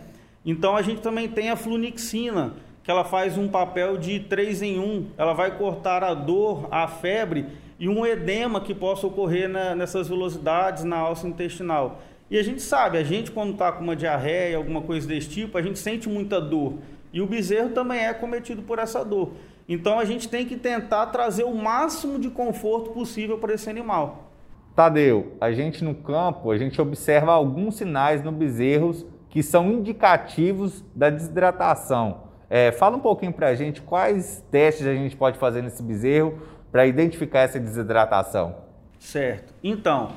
Então 0.45 0.77
a 0.77 0.83
gente 0.83 1.01
também 1.01 1.27
tem 1.27 1.49
a 1.49 1.55
flunixina, 1.55 2.53
que 2.83 2.91
ela 2.91 3.03
faz 3.03 3.35
um 3.35 3.47
papel 3.47 3.97
de 3.97 4.19
três 4.19 4.61
em 4.61 4.77
um. 4.77 5.07
Ela 5.17 5.33
vai 5.33 5.57
cortar 5.57 6.03
a 6.03 6.13
dor, 6.13 6.67
a 6.69 6.87
febre 6.87 7.47
e 7.79 7.89
um 7.89 8.05
edema 8.05 8.61
que 8.61 8.75
possa 8.75 9.07
ocorrer 9.07 9.49
na, 9.49 9.73
nessas 9.73 10.07
velocidades 10.07 10.83
na 10.83 10.97
alça 10.97 11.27
intestinal. 11.27 11.99
E 12.29 12.37
a 12.37 12.43
gente 12.43 12.61
sabe, 12.61 12.97
a 12.97 13.03
gente 13.03 13.31
quando 13.31 13.53
está 13.53 13.71
com 13.71 13.83
uma 13.83 13.95
diarreia, 13.95 14.57
alguma 14.57 14.81
coisa 14.81 15.07
desse 15.07 15.29
tipo, 15.29 15.57
a 15.57 15.61
gente 15.61 15.77
sente 15.77 16.09
muita 16.09 16.41
dor. 16.41 16.75
E 17.11 17.21
o 17.21 17.27
bezerro 17.27 17.69
também 17.69 17.99
é 17.99 18.13
cometido 18.13 18.63
por 18.63 18.79
essa 18.79 19.03
dor. 19.03 19.33
Então 19.67 19.99
a 19.99 20.05
gente 20.05 20.27
tem 20.27 20.45
que 20.45 20.55
tentar 20.55 21.07
trazer 21.07 21.43
o 21.43 21.53
máximo 21.53 22.19
de 22.19 22.29
conforto 22.29 22.91
possível 22.91 23.37
para 23.37 23.53
esse 23.53 23.69
animal. 23.69 24.31
Tadeu, 24.75 25.37
a 25.39 25.51
gente 25.51 25.83
no 25.83 25.93
campo, 25.93 26.49
a 26.49 26.57
gente 26.57 26.81
observa 26.81 27.31
alguns 27.31 27.75
sinais 27.75 28.23
no 28.23 28.31
bezerros 28.31 29.05
que 29.29 29.43
são 29.43 29.71
indicativos 29.71 30.83
da 30.95 31.09
desidratação. 31.09 32.23
É, 32.49 32.71
fala 32.71 32.97
um 32.97 32.99
pouquinho 32.99 33.33
para 33.33 33.47
a 33.47 33.55
gente 33.55 33.81
quais 33.81 34.43
testes 34.51 34.85
a 34.85 34.93
gente 34.93 35.15
pode 35.15 35.37
fazer 35.37 35.61
nesse 35.61 35.81
bezerro 35.81 36.39
para 36.71 36.85
identificar 36.87 37.41
essa 37.41 37.59
desidratação. 37.59 38.55
Certo. 38.99 39.53
Então, 39.63 40.11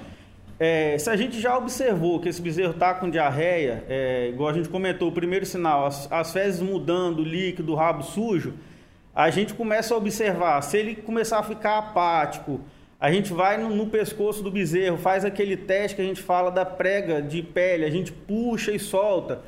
é, 0.59 0.97
se 0.99 1.11
a 1.11 1.17
gente 1.17 1.39
já 1.41 1.57
observou 1.57 2.19
que 2.19 2.29
esse 2.29 2.41
bezerro 2.41 2.73
está 2.73 2.95
com 2.95 3.11
diarreia, 3.11 3.85
é, 3.89 4.31
igual 4.33 4.49
a 4.49 4.53
gente 4.55 4.69
comentou, 4.69 5.09
o 5.09 5.13
primeiro 5.13 5.45
sinal, 5.45 5.85
as, 5.85 6.11
as 6.11 6.33
fezes 6.33 6.61
mudando, 6.61 7.23
líquido, 7.23 7.75
rabo 7.75 8.03
sujo, 8.03 8.55
a 9.15 9.29
gente 9.31 9.53
começa 9.55 9.95
a 9.95 9.97
observar, 9.97 10.63
se 10.63 10.79
ele 10.79 10.97
começar 10.97 11.39
a 11.39 11.43
ficar 11.43 11.79
apático, 11.79 12.61
a 12.99 13.13
gente 13.13 13.33
vai 13.33 13.59
no, 13.59 13.69
no, 13.69 13.87
pescoço 13.87 14.43
do 14.43 14.51
bezerro, 14.51 14.97
faz 14.97 15.25
aquele 15.25 15.57
teste 15.57 15.97
que 15.97 16.03
a 16.03 16.05
gente 16.05 16.23
fala 16.23 16.51
da 16.51 16.65
prega 16.65 17.21
de 17.21 17.43
pele, 17.43 17.85
a 17.85 17.91
gente 17.91 18.11
puxa 18.11 18.73
e 18.73 18.79
solta. 18.79 19.43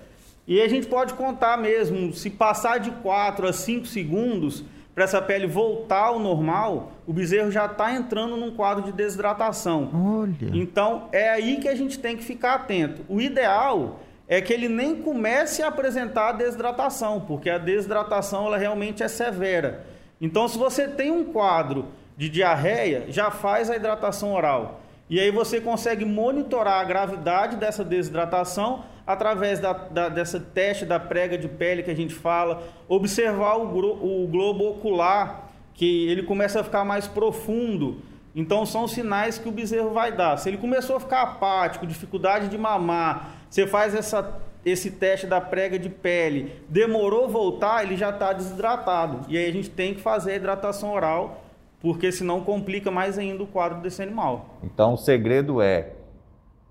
E 0.47 0.61
a 0.61 0.69
gente 0.69 0.87
pode 0.87 1.15
contar 1.15 1.57
mesmo, 1.57 2.13
se 2.13 2.31
passar 2.31 2.79
de 2.79 2.91
4 2.91 3.47
a 3.47 3.53
5 3.53 3.87
segundos 3.87 4.65
para 4.99 5.05
essa 5.05 5.23
pele 5.23 5.47
voltar 5.47 6.07
ao 6.07 6.19
normal, 6.19 6.91
o 7.07 7.13
bezerro 7.13 7.53
já 7.53 7.67
está 7.67 7.95
entrando 7.95 8.37
num 8.37 8.51
quadro 8.51 8.83
de 8.83 8.91
desidratação. 8.91 9.89
Olha. 9.95 10.51
Então 10.53 11.09
é 11.13 11.29
aí 11.29 11.59
que 11.61 11.69
a 11.69 11.75
gente 11.77 12.01
tem 12.01 12.17
que 12.17 12.25
ficar 12.25 12.55
atento. 12.55 13.03
O 13.09 13.21
ideal 13.21 14.01
é 14.27 14.41
que 14.41 14.53
ele 14.53 14.69
nem 14.69 14.97
comece 14.97 15.63
a 15.63 15.69
apresentar 15.69 16.31
a 16.31 16.33
desidratação, 16.33 17.21
porque 17.21 17.49
a 17.49 17.59
desidratação 17.59 18.47
ela 18.47 18.59
realmente 18.59 19.01
é 19.01 19.07
severa. 19.07 19.87
Então, 20.21 20.49
se 20.49 20.59
você 20.59 20.89
tem 20.89 21.13
um 21.13 21.27
quadro 21.27 21.87
de 22.17 22.29
diarreia, 22.29 23.05
já 23.09 23.31
faz 23.31 23.71
a 23.71 23.77
hidratação 23.77 24.33
oral. 24.35 24.81
E 25.11 25.19
aí 25.19 25.31
você 25.31 25.61
consegue 25.61 26.05
monitorar 26.05 26.81
a 26.81 26.85
gravidade 26.85 27.57
dessa 27.57 27.83
desidratação 27.83 28.85
através 29.07 29.59
da, 29.59 29.73
da, 29.73 30.09
dessa 30.11 30.39
teste 30.39 30.85
da 30.85 31.01
prega 31.01 31.39
de 31.39 31.49
pele 31.49 31.83
que 31.83 31.91
a 31.91 31.97
gente 31.97 32.15
fala, 32.15 32.63
observar 32.87 33.57
o, 33.57 34.25
o 34.25 34.29
globo 34.29 34.69
ocular, 34.69 35.49
que 35.73 36.09
ele 36.09 36.23
começa 36.25 36.61
a 36.61 36.65
ficar 36.65 36.85
mais 36.85 37.07
profundo. 37.07 38.03
Então 38.35 38.67
são 38.67 38.87
sinais 38.87 39.39
que 39.39 39.49
o 39.49 39.53
bezerro 39.53 39.91
vai 39.91 40.13
dar. 40.13 40.37
Se 40.37 40.51
ele 40.51 40.59
começou 40.59 40.97
a 40.97 41.01
ficar 41.01 41.23
apático, 41.23 41.87
dificuldade 41.87 42.49
de 42.49 42.59
mamar, 42.59 43.31
você 43.49 43.67
faz 43.67 43.95
essa, 43.95 44.41
esse 44.63 44.91
teste 44.91 45.27
da 45.27 45.41
prega 45.41 45.79
de 45.79 45.89
pele, 45.89 46.53
demorou 46.69 47.29
voltar, 47.29 47.83
ele 47.83 47.97
já 47.97 48.11
está 48.11 48.35
desidratado. 48.35 49.25
E 49.27 49.39
aí 49.39 49.49
a 49.49 49.53
gente 49.53 49.71
tem 49.71 49.95
que 49.95 50.03
fazer 50.03 50.33
a 50.33 50.37
hidratação 50.37 50.93
oral, 50.93 51.43
porque 51.81 52.11
senão 52.11 52.41
complica 52.41 52.91
mais 52.91 53.19
ainda 53.19 53.43
o 53.43 53.47
quadro 53.47 53.81
desse 53.81 54.03
animal. 54.03 54.59
Então 54.63 54.95
o 54.95 54.97
segredo 54.97 55.61
é 55.63 55.93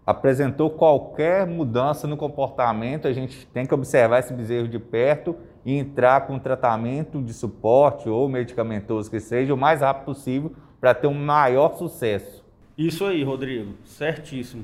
apresentou 0.06 0.70
qualquer 0.70 1.46
mudança 1.46 2.08
no 2.08 2.16
comportamento, 2.16 3.10
a 3.10 3.14
gente 3.14 3.46
tem 3.48 3.66
que 3.66 3.74
observar 3.74 4.20
esse 4.20 4.34
bezerro 4.34 4.68
de 4.68 4.80
perto 4.80 5.36
e 5.66 5.78
entrar 5.78 6.26
com 6.26 6.40
tratamento 6.40 7.22
de 7.22 7.34
suporte 7.34 8.08
ou 8.08 8.30
medicamentoso 8.30 9.12
que 9.12 9.20
seja 9.20 9.54
o 9.54 9.58
mais 9.58 9.82
rápido 9.82 10.06
possível 10.06 10.54
para 10.80 10.94
ter 10.94 11.08
um 11.08 11.14
maior 11.14 11.76
sucesso. 11.76 12.46
Isso 12.78 13.06
aí, 13.06 13.22
Rodrigo, 13.22 13.74
certíssimo. 13.84 14.64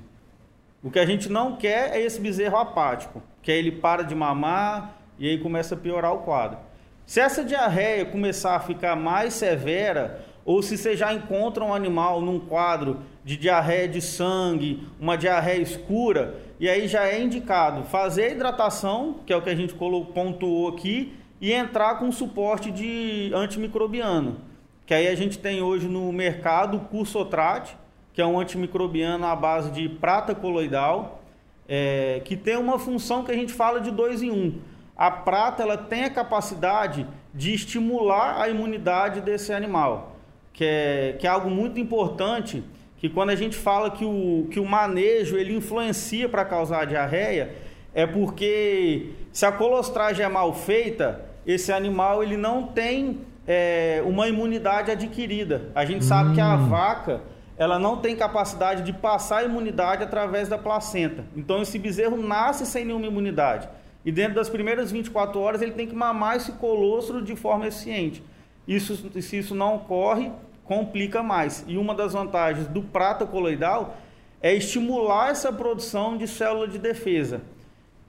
O 0.82 0.90
que 0.90 1.00
a 1.00 1.06
gente 1.06 1.28
não 1.28 1.58
quer 1.58 1.94
é 1.94 2.00
esse 2.00 2.22
bezerro 2.22 2.58
apático, 2.58 3.22
que 3.42 3.52
aí 3.52 3.58
ele 3.58 3.72
para 3.72 4.04
de 4.04 4.16
mamar 4.16 4.98
e 5.20 5.28
aí 5.28 5.38
começa 5.38 5.76
a 5.76 5.78
piorar 5.78 6.14
o 6.14 6.20
quadro. 6.20 6.58
Se 7.06 7.20
essa 7.20 7.44
diarreia 7.44 8.06
começar 8.06 8.56
a 8.56 8.60
ficar 8.62 8.96
mais 8.96 9.34
severa, 9.34 10.24
ou 10.46 10.62
se 10.62 10.78
você 10.78 10.96
já 10.96 11.14
encontra 11.14 11.64
um 11.64 11.74
animal 11.74 12.22
num 12.22 12.40
quadro 12.40 13.00
de 13.24 13.38
diarreia 13.38 13.88
de 13.88 14.02
sangue, 14.02 14.86
uma 15.00 15.18
diarreia 15.18 15.62
escura, 15.62 16.36
e 16.60 16.70
aí 16.70 16.88
já 16.88 17.08
é 17.08 17.22
indicado 17.22 17.84
fazer 17.84 18.24
a 18.24 18.30
hidratação, 18.30 19.16
que 19.26 19.32
é 19.32 19.38
o 19.38 19.42
que 19.42 19.50
a 19.50 19.56
gente 19.56 19.74
pontuou 19.74 20.68
aqui, 20.68 21.14
e 21.40 21.52
entrar 21.52 21.96
com 21.96 22.12
suporte 22.12 22.72
de 22.72 23.32
antimicrobiano. 23.34 24.38
Que 24.86 24.94
aí 24.94 25.08
a 25.08 25.16
gente 25.16 25.40
tem 25.40 25.62
hoje 25.62 25.88
no 25.88 26.12
mercado 26.12 26.78
o 26.78 26.80
Cursotrate, 26.82 27.78
que 28.14 28.22
é 28.22 28.26
um 28.26 28.40
antimicrobiano 28.40 29.26
à 29.26 29.36
base 29.36 29.72
de 29.72 29.90
prata 29.90 30.36
coloidal, 30.36 31.22
é, 31.68 32.22
que 32.26 32.36
tem 32.36 32.58
uma 32.58 32.78
função 32.78 33.24
que 33.24 33.32
a 33.32 33.36
gente 33.36 33.54
fala 33.54 33.80
de 33.80 33.92
dois 33.92 34.22
em 34.22 34.32
um. 34.32 34.60
A 34.96 35.10
prata 35.10 35.64
ela 35.64 35.78
tem 35.78 36.04
a 36.04 36.10
capacidade 36.10 37.08
de 37.34 37.54
estimular 37.54 38.40
a 38.40 38.48
imunidade 38.48 39.22
desse 39.22 39.52
animal, 39.52 40.13
que 40.54 40.64
é, 40.64 41.16
que 41.20 41.28
é 41.28 41.30
algo 41.30 41.50
muito 41.50 41.80
importante, 41.80 42.64
que 42.98 43.10
quando 43.10 43.32
a 43.32 43.36
gente 43.36 43.58
fala 43.58 43.92
que 43.92 44.06
o, 44.06 44.48
que 44.50 44.60
o 44.60 44.66
manejo 44.66 45.36
ele 45.36 45.54
influencia 45.54 46.30
para 46.30 46.46
causar 46.46 46.86
diarreia, 46.86 47.56
é 47.94 48.06
porque 48.06 49.10
se 49.32 49.46
a 49.46 49.52
colostragem 49.52 50.26
é 50.26 50.30
mal 50.30 50.54
feita, 50.54 51.26
esse 51.46 51.72
animal 51.72 52.24
ele 52.24 52.38
não 52.38 52.68
tem 52.68 53.22
é, 53.48 54.02
uma 54.06 54.28
imunidade 54.28 54.92
adquirida. 54.92 55.70
A 55.76 55.84
gente 55.84 56.06
sabe 56.06 56.30
hum. 56.30 56.34
que 56.34 56.42
a 56.42 56.56
hum. 56.56 56.70
vaca 56.70 57.22
ela 57.58 57.78
não 57.78 57.98
tem 57.98 58.16
capacidade 58.16 58.84
de 58.84 58.92
passar 58.92 59.40
a 59.40 59.44
imunidade 59.44 60.04
através 60.04 60.48
da 60.48 60.58
placenta. 60.58 61.24
Então 61.36 61.62
esse 61.62 61.78
bezerro 61.78 62.18
nasce 62.18 62.66
sem 62.66 62.86
nenhuma 62.86 63.06
imunidade. 63.06 63.70
E 64.06 64.12
dentro 64.12 64.36
das 64.36 64.50
primeiras 64.50 64.92
24 64.92 65.40
horas 65.40 65.62
ele 65.62 65.72
tem 65.72 65.88
que 65.88 65.96
mamar 65.96 66.38
esse 66.38 66.54
colostro 66.54 67.22
de 67.22 67.36
forma 67.36 67.68
eficiente. 67.68 68.24
Isso, 68.68 68.96
se 69.22 69.38
isso 69.38 69.54
não 69.54 69.76
ocorre, 69.76 70.32
complica 70.64 71.22
mais. 71.22 71.64
E 71.68 71.78
uma 71.78 71.94
das 71.94 72.14
vantagens 72.14 72.68
do 72.68 72.82
prata 72.82 73.26
coloidal 73.26 73.98
é 74.42 74.54
estimular 74.54 75.30
essa 75.30 75.52
produção 75.52 76.18
de 76.18 76.28
célula 76.28 76.68
de 76.68 76.78
defesa. 76.78 77.42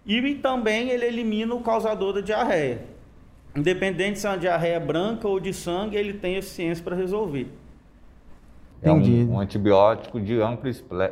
E 0.06 0.34
também 0.34 0.90
ele 0.90 1.06
elimina 1.06 1.54
o 1.54 1.60
causador 1.60 2.12
da 2.12 2.20
diarreia. 2.20 2.82
Independente 3.56 4.18
se 4.18 4.26
é 4.26 4.30
uma 4.30 4.38
diarreia 4.38 4.80
branca 4.80 5.28
ou 5.28 5.38
de 5.38 5.52
sangue, 5.52 5.96
ele 5.96 6.14
tem 6.14 6.36
eficiência 6.36 6.82
para 6.82 6.96
resolver. 6.96 7.48
É 8.82 8.92
um, 8.92 9.32
um, 9.32 9.40
antibiótico 9.40 10.20
de 10.20 10.40
amplo 10.42 10.68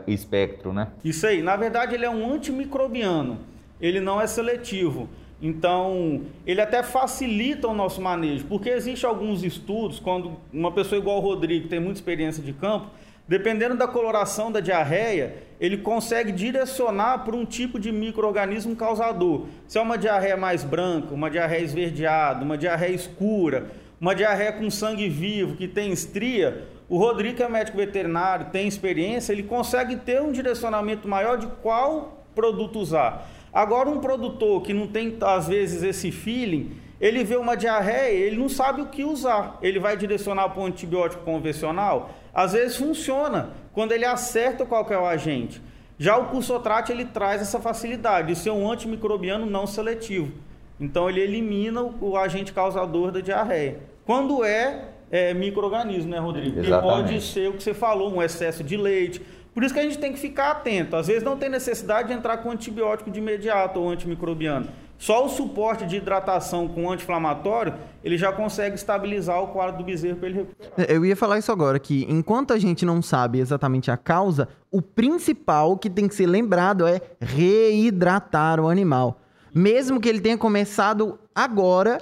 espectro, 0.07 0.75
né? 0.75 0.89
Isso 1.03 1.27
aí. 1.27 1.41
Na 1.41 1.57
verdade, 1.57 1.95
ele 1.95 2.05
é 2.05 2.11
um 2.11 2.35
antimicrobiano. 2.35 3.39
Ele 3.81 3.99
não 3.99 4.21
é 4.21 4.27
seletivo. 4.27 5.09
Então, 5.43 6.23
ele 6.47 6.61
até 6.61 6.85
facilita 6.85 7.67
o 7.67 7.75
nosso 7.75 8.01
manejo, 8.01 8.45
porque 8.45 8.71
existem 8.71 9.11
alguns 9.11 9.43
estudos, 9.43 9.99
quando 9.99 10.37
uma 10.53 10.71
pessoa 10.71 11.01
igual 11.01 11.19
o 11.19 11.21
Rodrigo 11.21 11.67
tem 11.67 11.81
muita 11.81 11.99
experiência 11.99 12.41
de 12.41 12.53
campo, 12.53 12.87
dependendo 13.27 13.77
da 13.77 13.89
coloração 13.89 14.53
da 14.53 14.61
diarreia, 14.61 15.35
ele 15.61 15.79
consegue 15.79 16.31
direcionar 16.31 17.25
para 17.25 17.35
um 17.35 17.45
tipo 17.45 17.81
de 17.81 17.91
microorganismo 17.91 18.77
causador. 18.77 19.47
Se 19.67 19.79
é 19.79 19.81
uma 19.81 19.99
diarreia 19.99 20.37
mais 20.37 20.63
branca, 20.63 21.13
uma 21.13 21.29
diarreia 21.29 21.65
esverdeada, 21.65 22.45
uma 22.45 22.57
diarreia 22.57 22.95
escura, 22.95 23.67
uma 24.01 24.15
diarreia 24.15 24.53
com 24.53 24.71
sangue 24.71 25.09
vivo, 25.09 25.57
que 25.57 25.67
tem 25.67 25.91
estria, 25.93 26.69
o 26.89 26.99
Rodrigo, 26.99 27.43
é 27.43 27.49
médico 27.49 27.79
veterinário, 27.79 28.47
tem 28.53 28.69
experiência, 28.69 29.33
ele 29.33 29.43
consegue 29.43 29.97
ter 29.97 30.21
um 30.21 30.31
direcionamento 30.31 31.09
maior 31.09 31.37
de 31.37 31.47
qual 31.63 32.23
produto 32.35 32.79
usar. 32.79 33.27
Agora, 33.53 33.91
um 33.91 33.99
produtor 33.99 34.63
que 34.63 34.73
não 34.73 34.87
tem, 34.87 35.17
às 35.21 35.49
vezes, 35.49 35.83
esse 35.83 36.11
feeling, 36.11 36.73
ele 37.01 37.25
vê 37.25 37.37
uma 37.37 37.57
diarreia, 37.57 38.27
ele 38.27 38.37
não 38.37 38.49
sabe 38.49 38.81
o 38.81 38.87
que 38.87 39.05
usar. 39.05 39.59
Ele 39.61 39.79
vai 39.79 39.97
direcionar 39.97 40.49
para 40.51 40.63
um 40.63 40.67
antibiótico 40.67 41.25
convencional? 41.25 42.11
Às 42.33 42.53
vezes 42.53 42.77
funciona, 42.77 43.51
quando 43.73 43.93
ele 43.93 44.05
acerta 44.05 44.65
qual 44.65 44.87
é 44.89 44.97
o 44.97 45.05
agente. 45.05 45.61
Já 45.99 46.17
o 46.17 46.27
cursotrate, 46.27 46.91
ele 46.91 47.05
traz 47.05 47.43
essa 47.43 47.61
facilidade 47.61 48.29
de 48.29 48.37
ser 48.37 48.51
um 48.51 48.71
antimicrobiano 48.71 49.47
não 49.47 49.67
seletivo. 49.67 50.33
Então, 50.81 51.09
ele 51.09 51.21
elimina 51.21 51.83
o, 51.83 52.17
agente 52.17 52.53
causador 52.53 53.11
da 53.11 53.21
diarreia. 53.21 53.81
Quando 54.05 54.45
é 54.45 54.89
é, 55.11 55.35
microorganismo, 55.35 56.11
né, 56.11 56.19
Rodrigo? 56.19 56.59
Exatamente. 56.59 57.03
pode 57.03 57.21
ser 57.21 57.51
o 57.51 57.53
que 57.53 57.63
você 57.63 57.75
falou, 57.75 58.15
um 58.15 58.23
excesso 58.23 58.65
de 58.65 58.77
leite. 58.77 59.21
Por 59.55 59.63
isso 59.63 59.75
que 59.75 59.81
a 59.81 59.83
gente 59.83 59.99
tem 59.99 60.13
que 60.13 60.19
ficar 60.19 60.51
atento. 60.51 60.97
Às 60.97 61.07
vezes 61.07 61.23
não 61.23 61.37
tem 61.37 61.49
necessidade 61.49 62.09
de 62.09 62.15
entrar 62.15 62.39
com 62.39 62.51
antibiótico 62.51 63.11
de 63.11 63.19
imediato 63.19 63.81
ou 63.81 63.91
antimicrobiano. 63.91 64.69
Só 64.99 65.27
o 65.27 65.29
suporte 65.29 65.85
de 65.85 65.97
hidratação 65.97 66.69
com 66.69 66.89
anti-inflamatório, 66.89 67.75
ele 68.05 68.17
já 68.17 68.33
consegue 68.33 68.77
estabilizar 68.77 69.43
o 69.43 69.49
quadro 69.49 69.79
do 69.79 69.85
bezerro 69.85 70.17
para 70.17 70.29
ele 70.29 70.39
recuperar. 70.39 70.89
Eu 70.89 71.05
ia 71.05 71.17
falar 71.17 71.39
isso 71.39 71.51
agora, 71.51 71.79
que 71.81 72.07
enquanto 72.09 72.53
a 72.53 72.59
gente 72.59 72.87
não 72.87 73.03
sabe 73.03 73.41
exatamente 73.41 73.91
a 73.91 73.97
causa, 73.97 74.49
o 74.71 74.81
principal 74.81 75.77
que 75.77 75.91
tem 75.91 76.07
que 76.07 76.15
ser 76.15 76.27
lembrado 76.27 76.87
é 76.87 77.01
reidratar 77.21 78.61
o 78.61 78.69
animal. 78.69 79.21
Mesmo 79.53 80.01
que 80.01 80.09
ele 80.09 80.21
tenha 80.21 80.39
começado 80.39 81.19
agora, 81.35 81.99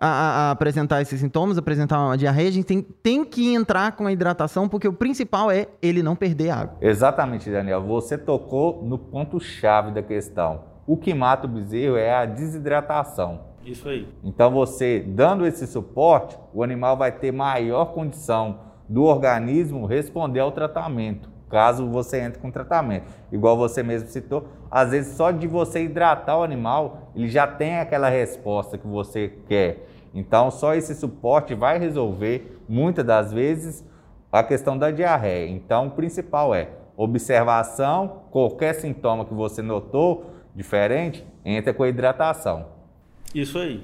a, 0.00 0.08
a, 0.08 0.50
apresentar 0.52 1.02
esses 1.02 1.20
sintomas, 1.20 1.58
apresentar 1.58 2.02
uma 2.02 2.16
diarreia, 2.16 2.48
a 2.48 2.52
gente 2.52 2.64
tem, 2.64 2.82
tem 2.82 3.24
que 3.24 3.52
entrar 3.54 3.92
com 3.92 4.06
a 4.06 4.12
hidratação, 4.12 4.68
porque 4.68 4.88
o 4.88 4.92
principal 4.92 5.50
é 5.50 5.66
ele 5.82 6.02
não 6.02 6.16
perder 6.16 6.50
água. 6.50 6.76
Exatamente, 6.80 7.50
Daniel. 7.50 7.82
Você 7.82 8.16
tocou 8.16 8.82
no 8.82 8.98
ponto-chave 8.98 9.92
da 9.92 10.02
questão. 10.02 10.62
O 10.86 10.96
que 10.96 11.12
mata 11.12 11.46
o 11.46 11.50
bezerro 11.50 11.96
é 11.96 12.14
a 12.14 12.24
desidratação. 12.24 13.50
Isso 13.64 13.88
aí. 13.88 14.08
Então, 14.24 14.50
você 14.50 15.00
dando 15.06 15.46
esse 15.46 15.66
suporte, 15.66 16.38
o 16.54 16.62
animal 16.62 16.96
vai 16.96 17.12
ter 17.12 17.30
maior 17.30 17.86
condição 17.92 18.70
do 18.88 19.04
organismo 19.04 19.86
responder 19.86 20.40
ao 20.40 20.50
tratamento, 20.50 21.30
caso 21.48 21.86
você 21.88 22.20
entre 22.20 22.40
com 22.40 22.50
tratamento. 22.50 23.04
Igual 23.30 23.56
você 23.56 23.82
mesmo 23.82 24.08
citou, 24.08 24.48
às 24.70 24.90
vezes 24.90 25.16
só 25.16 25.30
de 25.30 25.46
você 25.46 25.84
hidratar 25.84 26.38
o 26.38 26.42
animal, 26.42 27.12
ele 27.14 27.28
já 27.28 27.46
tem 27.46 27.78
aquela 27.78 28.08
resposta 28.08 28.78
que 28.78 28.86
você 28.86 29.32
quer. 29.46 29.86
Então, 30.14 30.50
só 30.50 30.74
esse 30.74 30.94
suporte 30.94 31.54
vai 31.54 31.78
resolver, 31.78 32.60
muitas 32.68 33.04
das 33.04 33.32
vezes, 33.32 33.84
a 34.32 34.42
questão 34.42 34.76
da 34.76 34.90
diarreia. 34.90 35.48
Então, 35.48 35.88
o 35.88 35.90
principal 35.90 36.54
é 36.54 36.68
observação, 36.96 38.22
qualquer 38.30 38.74
sintoma 38.74 39.24
que 39.24 39.32
você 39.32 39.62
notou 39.62 40.30
diferente, 40.54 41.24
entra 41.44 41.72
com 41.72 41.82
a 41.82 41.88
hidratação. 41.88 42.66
Isso 43.34 43.58
aí. 43.58 43.82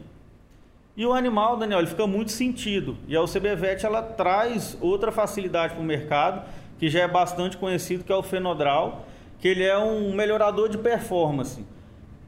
E 0.96 1.04
o 1.06 1.12
animal, 1.12 1.56
Daniel, 1.56 1.80
ele 1.80 1.88
fica 1.88 2.06
muito 2.06 2.32
sentido. 2.32 2.96
E 3.06 3.14
a 3.14 3.22
UCBVET 3.22 3.84
ela 3.84 4.02
traz 4.02 4.76
outra 4.80 5.12
facilidade 5.12 5.74
para 5.74 5.82
o 5.82 5.84
mercado, 5.84 6.42
que 6.78 6.88
já 6.88 7.00
é 7.00 7.08
bastante 7.08 7.56
conhecido, 7.56 8.02
que 8.02 8.12
é 8.12 8.16
o 8.16 8.22
Fenodral, 8.22 9.06
que 9.38 9.48
ele 9.48 9.62
é 9.62 9.78
um 9.78 10.14
melhorador 10.14 10.68
de 10.68 10.78
performance. 10.78 11.64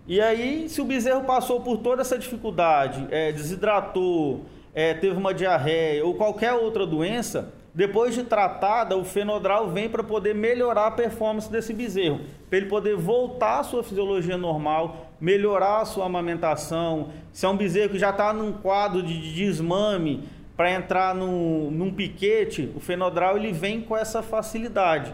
E 0.09 0.23
aí, 0.23 0.71
se 0.71 0.81
o 0.81 0.87
bezerro 0.87 1.25
passou 1.25 1.61
por 1.61 1.77
toda 1.77 2.01
essa 2.01 2.17
dificuldade, 2.17 3.07
é, 3.11 3.31
desidratou, 3.31 4.47
é, 4.75 4.95
teve 4.95 5.15
uma 5.15 5.35
diarreia 5.35 6.03
ou 6.03 6.15
qualquer 6.15 6.55
outra 6.55 6.87
doença, 6.87 7.53
depois 7.75 8.15
de 8.15 8.25
tratada, 8.25 8.97
o 8.97 9.05
fenodral 9.05 9.69
vem 9.69 9.87
para 9.87 10.03
poder 10.03 10.35
melhorar 10.35 10.87
a 10.87 10.91
performance 10.91 11.53
desse 11.53 11.75
bezerro, 11.75 12.21
para 12.49 12.57
ele 12.57 12.71
poder 12.71 12.97
voltar 12.97 13.59
à 13.59 13.63
sua 13.63 13.85
fisiologia 13.85 14.39
normal, 14.39 15.11
melhorar 15.21 15.83
a 15.83 15.85
sua 15.85 16.07
amamentação. 16.07 17.11
Se 17.31 17.45
é 17.45 17.49
um 17.51 17.57
bezerro 17.57 17.91
que 17.91 17.99
já 17.99 18.09
está 18.09 18.33
num 18.33 18.51
quadro 18.51 19.03
de 19.03 19.35
desmame 19.35 20.27
para 20.57 20.73
entrar 20.73 21.15
no, 21.15 21.71
num 21.71 21.93
piquete, 21.93 22.73
o 22.75 22.81
fenodral 22.81 23.37
ele 23.37 23.53
vem 23.53 23.83
com 23.83 23.95
essa 23.95 24.23
facilidade 24.23 25.13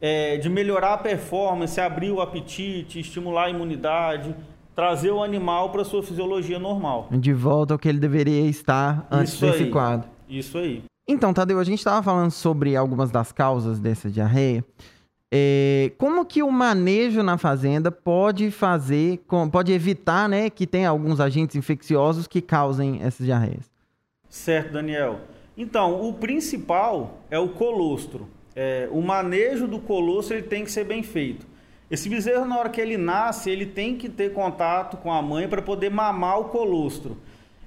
é, 0.00 0.36
de 0.36 0.48
melhorar 0.48 0.94
a 0.94 0.98
performance, 0.98 1.80
abrir 1.80 2.10
o 2.10 2.20
apetite, 2.20 3.00
estimular 3.00 3.44
a 3.44 3.50
imunidade, 3.50 4.34
trazer 4.74 5.10
o 5.10 5.22
animal 5.22 5.70
para 5.70 5.84
sua 5.84 6.02
fisiologia 6.02 6.58
normal. 6.58 7.08
De 7.10 7.32
volta 7.32 7.74
ao 7.74 7.78
que 7.78 7.88
ele 7.88 7.98
deveria 7.98 8.46
estar 8.46 9.06
antes 9.10 9.32
Isso 9.32 9.46
desse 9.46 9.64
aí. 9.64 9.70
quadro. 9.70 10.08
Isso 10.28 10.58
aí. 10.58 10.82
Então, 11.08 11.32
Tadeu, 11.32 11.58
a 11.58 11.64
gente 11.64 11.78
estava 11.78 12.02
falando 12.02 12.30
sobre 12.30 12.76
algumas 12.76 13.10
das 13.10 13.32
causas 13.32 13.78
dessa 13.78 14.10
diarreia. 14.10 14.64
É, 15.32 15.92
como 15.98 16.24
que 16.24 16.42
o 16.42 16.50
manejo 16.50 17.22
na 17.22 17.38
fazenda 17.38 17.90
pode 17.90 18.50
fazer, 18.50 19.24
pode 19.50 19.72
evitar 19.72 20.28
né, 20.28 20.50
que 20.50 20.66
tenha 20.66 20.88
alguns 20.88 21.20
agentes 21.20 21.56
infecciosos 21.56 22.26
que 22.26 22.40
causem 22.40 23.02
essas 23.02 23.26
diarreias? 23.26 23.70
Certo, 24.28 24.72
Daniel. 24.72 25.20
Então, 25.56 26.06
o 26.06 26.12
principal 26.12 27.18
é 27.30 27.38
o 27.38 27.48
colostro. 27.48 28.28
É, 28.56 28.88
o 28.90 29.02
manejo 29.02 29.68
do 29.68 29.78
colostro 29.78 30.34
ele 30.34 30.46
tem 30.46 30.64
que 30.64 30.72
ser 30.72 30.84
bem 30.84 31.02
feito. 31.02 31.46
Esse 31.90 32.08
bezerro, 32.08 32.46
na 32.46 32.58
hora 32.58 32.70
que 32.70 32.80
ele 32.80 32.96
nasce, 32.96 33.50
ele 33.50 33.66
tem 33.66 33.96
que 33.96 34.08
ter 34.08 34.32
contato 34.32 34.96
com 34.96 35.12
a 35.12 35.20
mãe 35.20 35.46
para 35.46 35.60
poder 35.60 35.90
mamar 35.90 36.40
o 36.40 36.44
colostro. 36.46 37.18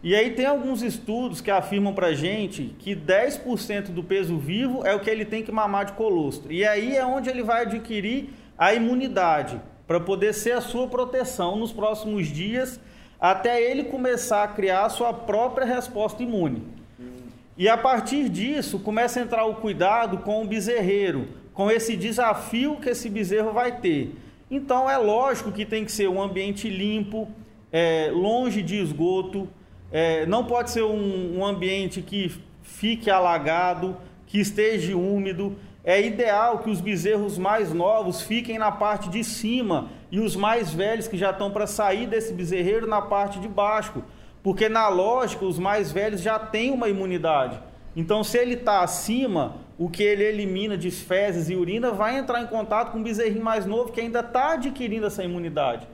E 0.02 0.16
aí 0.16 0.32
tem 0.32 0.46
alguns 0.46 0.82
estudos 0.82 1.42
que 1.42 1.52
afirmam 1.52 1.94
pra 1.94 2.14
gente 2.14 2.76
que 2.80 2.96
10% 2.96 3.92
do 3.92 4.04
peso 4.04 4.38
vivo 4.38 4.86
é 4.86 4.96
o 4.96 5.00
que 5.00 5.10
ele 5.10 5.26
tem 5.26 5.44
que 5.44 5.52
mamar 5.52 5.86
de 5.86 5.94
colostro. 5.94 6.52
E 6.52 6.66
aí 6.66 6.96
é 6.96 7.06
onde 7.06 7.30
ele 7.30 7.44
vai 7.44 7.62
adquirir 7.62 8.30
a 8.58 8.74
imunidade 8.74 9.62
para 9.86 10.00
poder 10.00 10.34
ser 10.34 10.54
a 10.54 10.62
sua 10.62 10.88
proteção 10.88 11.56
nos 11.56 11.72
próximos 11.72 12.28
dias 12.28 12.80
até 13.20 13.62
ele 13.62 13.84
começar 13.84 14.44
a 14.44 14.48
criar 14.48 14.86
a 14.86 14.90
sua 14.90 15.14
própria 15.14 15.66
resposta 15.66 16.24
imune. 16.24 16.79
E 17.60 17.68
a 17.68 17.78
partir 17.78 18.30
disso 18.30 18.80
começa 18.80 19.20
a 19.20 19.24
entrar 19.24 19.44
o 19.44 19.56
cuidado 19.56 20.20
com 20.20 20.42
o 20.42 20.48
bezerreiro, 20.48 21.28
com 21.54 21.70
esse 21.70 21.98
desafio 21.98 22.78
que 22.78 22.88
esse 22.88 23.10
bezerro 23.10 23.52
vai 23.52 23.82
ter. 23.82 24.16
Então 24.50 24.90
é 24.90 24.98
lógico 24.98 25.52
que 25.52 25.66
tem 25.66 25.84
que 25.84 25.92
ser 25.92 26.08
um 26.08 26.22
ambiente 26.22 26.70
limpo, 26.70 27.28
é, 27.70 28.12
longe 28.14 28.62
de 28.62 28.78
esgoto, 28.78 29.46
é, 29.92 30.26
não 30.26 30.46
pode 30.46 30.72
ser 30.72 30.84
um, 30.84 31.40
um 31.40 31.46
ambiente 31.46 32.02
que 32.02 32.32
fique 32.64 33.12
alagado, 33.12 33.98
que 34.26 34.40
esteja 34.40 34.96
úmido. 34.96 35.58
É 35.84 36.02
ideal 36.02 36.60
que 36.60 36.70
os 36.70 36.80
bezerros 36.80 37.38
mais 37.38 37.74
novos 37.74 38.22
fiquem 38.22 38.58
na 38.58 38.72
parte 38.72 39.10
de 39.10 39.22
cima 39.22 39.90
e 40.10 40.22
os 40.22 40.34
mais 40.34 40.74
velhos 40.74 41.10
que 41.10 41.18
já 41.18 41.32
estão 41.32 41.52
para 41.52 41.68
sair 41.68 42.08
desse 42.08 42.32
bezerreiro 42.32 42.88
na 42.88 43.02
parte 43.02 43.38
de 43.38 43.50
baixo, 43.50 44.02
porque 44.42 44.70
na 44.70 44.88
lógica 44.88 45.46
os 45.46 45.60
mais 45.60 45.92
velhos 45.92 46.22
já 46.22 46.40
têm 46.40 46.72
uma 46.72 46.90
imunidade. 46.90 47.60
Então, 47.96 48.24
se 48.24 48.38
ele 48.38 48.54
está 48.54 48.82
acima, 48.82 49.58
o 49.78 49.90
que 49.90 50.04
ele 50.04 50.24
elimina 50.24 50.78
de 50.78 50.92
fezes 50.92 51.50
e 51.50 51.56
urina 51.56 51.92
vai 51.92 52.18
entrar 52.18 52.42
em 52.42 52.48
contato 52.48 52.92
com 52.92 53.00
o 53.00 53.04
bezerrinho 53.04 53.44
mais 53.44 53.66
novo 53.66 53.92
que 53.92 54.00
ainda 54.00 54.20
está 54.20 54.54
adquirindo 54.54 55.06
essa 55.06 55.24
imunidade. 55.24 55.88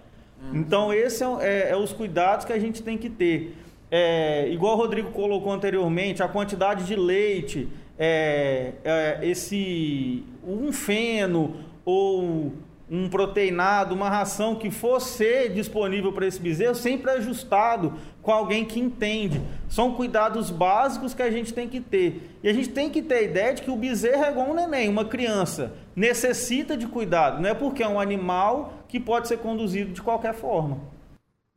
Então, 0.54 0.94
esses 0.94 1.18
são 1.18 1.42
é, 1.42 1.70
é 1.70 1.76
os 1.76 1.92
cuidados 1.92 2.46
que 2.46 2.54
a 2.54 2.60
gente 2.60 2.84
tem 2.84 2.98
que 2.98 3.10
ter. 3.10 3.56
É, 3.90 4.48
igual 4.50 4.74
o 4.74 4.78
Rodrigo 4.78 5.12
colocou 5.12 5.52
anteriormente, 5.52 6.22
a 6.22 6.28
quantidade 6.28 6.86
de 6.86 6.96
leite, 6.96 7.68
é, 7.98 8.74
é, 8.84 9.20
esse 9.24 10.24
um 10.46 10.72
feno 10.72 11.56
ou 11.84 12.54
um 12.90 13.10
proteinado, 13.10 13.96
uma 13.96 14.10
ração 14.10 14.56
que 14.56 14.70
fosse 14.70 15.50
disponível 15.50 16.14
para 16.14 16.28
esse 16.28 16.40
bezerro, 16.40 16.76
sempre 16.76 17.12
ajustado 17.12 17.94
com 18.22 18.32
alguém 18.32 18.64
que 18.64 18.80
entende. 18.80 19.42
São 19.68 19.94
cuidados 19.94 20.52
básicos 20.52 21.14
que 21.14 21.24
a 21.24 21.32
gente 21.32 21.54
tem 21.54 21.68
que 21.68 21.80
ter. 21.80 22.38
E 22.44 22.50
a 22.50 22.54
gente 22.54 22.70
tem 22.70 22.90
que 22.90 23.02
ter 23.02 23.16
a 23.16 23.22
ideia 23.22 23.54
de 23.54 23.64
que 23.64 23.72
o 23.72 23.76
bezerro 23.76 24.24
é 24.24 24.32
igual 24.32 24.52
um 24.52 24.54
neném, 24.54 24.88
uma 24.88 25.06
criança. 25.06 25.74
Necessita 25.96 26.78
de 26.78 26.88
cuidado. 26.88 27.42
Não 27.42 27.50
é 27.50 27.54
porque 27.54 27.82
é 27.82 27.88
um 27.88 28.00
animal 28.00 28.74
que 28.88 29.00
pode 29.00 29.28
ser 29.28 29.38
conduzido 29.40 29.92
de 29.92 30.02
qualquer 30.02 30.34
forma. 30.34 30.78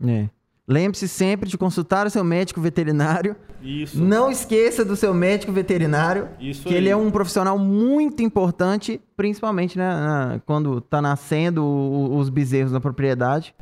É. 0.06 0.28
Lembre-se 0.68 1.08
sempre 1.08 1.48
de 1.48 1.56
consultar 1.56 2.06
o 2.06 2.10
seu 2.10 2.22
médico 2.22 2.60
veterinário. 2.60 3.34
Isso. 3.62 3.98
Não 4.04 4.30
esqueça 4.30 4.84
do 4.84 4.94
seu 4.94 5.14
médico 5.14 5.50
veterinário, 5.50 6.28
Isso 6.38 6.62
que 6.64 6.68
aí. 6.68 6.76
ele 6.76 6.90
é 6.90 6.94
um 6.96 7.10
profissional 7.10 7.58
muito 7.58 8.22
importante, 8.22 9.00
principalmente 9.16 9.78
né, 9.78 9.88
na- 9.88 10.40
quando 10.44 10.78
está 10.78 11.00
nascendo 11.00 11.64
o- 11.64 12.16
os 12.18 12.28
bezerros 12.28 12.70
na 12.70 12.80
propriedade. 12.80 13.54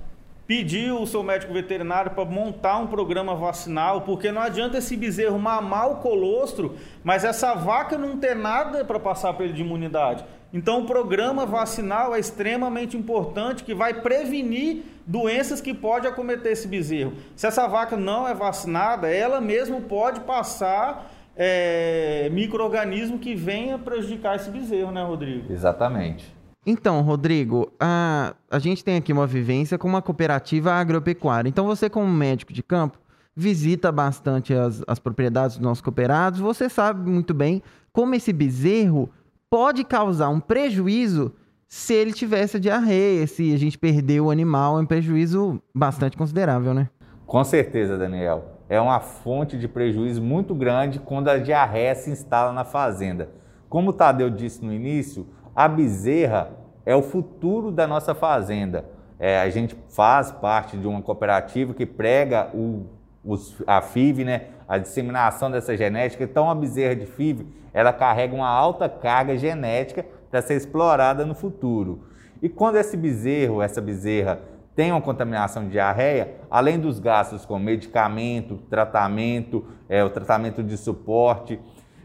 pedir 0.49 0.93
o 0.93 1.05
seu 1.09 1.25
médico 1.25 1.53
veterinário 1.53 2.13
para 2.13 2.25
montar 2.25 2.79
um 2.79 2.87
programa 2.87 3.35
vacinal, 3.35 4.03
porque 4.03 4.31
não 4.31 4.41
adianta 4.41 4.79
esse 4.79 4.97
bezerro 4.97 5.37
mamar 5.41 5.91
o 5.91 5.97
colostro, 5.97 6.77
mas 7.03 7.25
essa 7.25 7.53
vaca 7.55 7.99
não 7.99 8.17
ter 8.17 8.37
nada 8.37 8.85
para 8.85 9.01
passar 9.01 9.33
para 9.33 9.45
ele 9.45 9.55
de 9.55 9.63
imunidade. 9.63 10.25
Então, 10.53 10.83
o 10.83 10.87
programa 10.87 11.45
vacinal 11.45 12.15
é 12.15 12.21
extremamente 12.21 12.97
importante, 12.97 13.65
que 13.65 13.75
vai 13.75 14.01
prevenir 14.01 14.85
doenças 15.07 15.61
que 15.61 15.75
pode 15.75 16.07
acometer 16.07 16.53
esse 16.53 16.67
bezerro. 16.67 17.13
Se 17.35 17.47
essa 17.47 17.67
vaca 17.67 17.97
não 17.97 18.27
é 18.27 18.35
vacinada, 18.35 19.09
ela 19.09 19.41
mesmo 19.41 19.83
pode 19.83 20.21
passar 20.21 21.11
é, 21.37 22.29
micro-organismo 22.33 23.19
que 23.19 23.35
venha 23.35 23.79
prejudicar 23.79 24.37
esse 24.37 24.51
bezerro, 24.51 24.91
né, 24.91 25.05
Rodrigo? 25.05 25.53
Exatamente. 25.53 26.35
Então, 26.65 27.01
Rodrigo, 27.03 27.71
a, 27.79 28.35
a 28.51 28.59
gente 28.59 28.83
tem 28.83 28.97
aqui 28.97 29.13
uma 29.13 29.27
vivência 29.27 29.79
com 29.79 29.87
uma 29.87 30.03
cooperativa 30.03 30.73
agropecuária. 30.73 31.49
Então, 31.49 31.67
você, 31.67 31.89
como 31.89 32.11
médico 32.11 32.53
de 32.53 32.63
campo, 32.63 32.99
visita 33.37 33.93
bastante 33.93 34.55
as, 34.55 34.83
as 34.87 34.99
propriedades 34.99 35.57
dos 35.57 35.65
nossos 35.65 35.83
cooperados. 35.83 36.41
Você 36.41 36.69
sabe 36.69 37.09
muito 37.09 37.35
bem 37.35 37.63
como 37.93 38.15
esse 38.15 38.33
bezerro 38.33 39.11
pode 39.51 39.85
causar 39.85 40.29
um 40.29 40.41
prejuízo 40.41 41.35
se 41.69 41.95
ele 41.95 42.13
tivesse 42.13 42.61
diarreia, 42.61 43.27
se 43.27 43.53
a 43.53 43.59
gente 43.59 43.77
perder 43.79 44.21
o 44.21 44.31
animal, 44.31 44.79
é 44.79 44.83
um 44.83 44.87
prejuízo 44.87 45.61
bastante 45.75 46.17
considerável, 46.17 46.73
né? 46.73 46.89
Com 47.27 47.43
certeza, 47.43 47.99
Daniel. 47.99 48.53
É 48.69 48.81
uma 48.81 49.01
fonte 49.01 49.59
de 49.59 49.67
prejuízo 49.69 50.23
muito 50.23 50.55
grande 50.55 50.99
quando 50.99 51.29
a 51.29 51.39
diarreia 51.39 51.95
se 51.95 52.11
instala 52.11 52.53
na 52.53 52.65
fazenda. 52.65 53.31
Como 53.69 53.91
o 53.91 53.93
Tadeu 53.93 54.31
disse 54.31 54.65
no 54.65 54.73
início, 54.73 55.27
a 55.55 55.67
bezerra 55.67 56.51
é 56.85 56.95
o 56.95 57.03
futuro 57.03 57.71
da 57.73 57.87
nossa 57.87 58.15
fazenda. 58.15 58.85
É, 59.19 59.41
a 59.41 59.51
gente 59.51 59.77
faz 59.89 60.31
parte 60.31 60.77
de 60.77 60.87
uma 60.87 61.03
cooperativa 61.03 61.75
que 61.75 61.87
prega 61.87 62.49
o, 62.55 62.87
os- 63.25 63.61
a 63.67 63.81
FIV, 63.81 64.25
né, 64.25 64.47
a 64.69 64.79
disseminação 64.79 65.51
dessa 65.51 65.77
genética. 65.77 66.25
Então, 66.25 66.51
a 66.51 66.55
bezerra 66.55 66.95
de 66.97 67.07
FIV 67.07 67.47
ela 67.77 67.93
carrega 67.93 68.35
uma 68.35 68.49
alta 68.49 68.89
carga 68.89 69.37
genética 69.37 70.03
para 70.31 70.41
ser 70.41 70.55
explorada 70.55 71.27
no 71.27 71.35
futuro. 71.35 72.05
E 72.41 72.49
quando 72.49 72.77
esse 72.77 72.97
bezerro, 72.97 73.61
essa 73.61 73.83
bezerra, 73.83 74.41
tem 74.75 74.93
uma 74.93 75.01
contaminação 75.03 75.65
de 75.65 75.73
diarreia, 75.73 76.37
além 76.51 76.79
dos 76.79 76.99
gastos 76.99 77.45
com 77.45 77.59
medicamento, 77.59 78.57
tratamento, 78.71 79.67
é, 79.91 80.03
o 80.03 80.09
tratamento 80.09 80.63
de 80.63 80.77
suporte, 80.79 81.61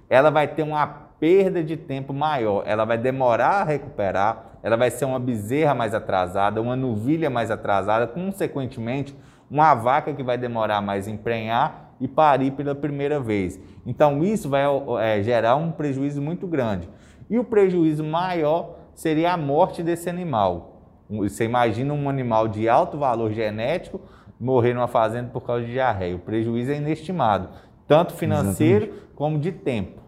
ela 0.09 0.29
vai 0.29 0.45
ter 0.45 0.63
uma 0.63 0.85
perda 0.87 1.63
de 1.63 1.77
tempo 1.77 2.13
maior, 2.13 2.63
ela 2.65 2.83
vai 2.83 2.97
demorar 2.97 3.61
a 3.61 3.63
recuperar, 3.63 4.57
ela 4.61 4.75
vai 4.75 4.91
ser 4.91 5.05
uma 5.05 5.19
bezerra 5.19 5.73
mais 5.73 5.93
atrasada, 5.93 6.61
uma 6.61 6.75
novilha 6.75 7.29
mais 7.29 7.49
atrasada, 7.49 8.07
consequentemente, 8.07 9.15
uma 9.49 9.73
vaca 9.73 10.13
que 10.13 10.23
vai 10.23 10.37
demorar 10.37 10.81
mais 10.81 11.07
a 11.07 11.11
emprenhar 11.11 11.90
e 12.01 12.07
parir 12.07 12.51
pela 12.51 12.75
primeira 12.75 13.19
vez. 13.19 13.59
Então, 13.85 14.23
isso 14.23 14.49
vai 14.49 14.63
é, 14.99 15.21
gerar 15.21 15.55
um 15.55 15.71
prejuízo 15.71 16.21
muito 16.21 16.47
grande. 16.47 16.89
E 17.29 17.39
o 17.39 17.43
prejuízo 17.43 18.03
maior 18.03 18.75
seria 18.93 19.31
a 19.31 19.37
morte 19.37 19.81
desse 19.81 20.09
animal. 20.09 20.81
Você 21.09 21.45
imagina 21.45 21.93
um 21.93 22.09
animal 22.09 22.47
de 22.47 22.67
alto 22.67 22.97
valor 22.97 23.31
genético 23.31 24.01
morrer 24.39 24.73
numa 24.73 24.87
fazenda 24.87 25.29
por 25.29 25.41
causa 25.41 25.65
de 25.65 25.71
diarreia. 25.71 26.15
O 26.15 26.19
prejuízo 26.19 26.71
é 26.71 26.77
inestimado, 26.77 27.49
tanto 27.87 28.13
financeiro 28.13 28.91
como 29.15 29.37
de 29.37 29.51
tempo. 29.51 30.01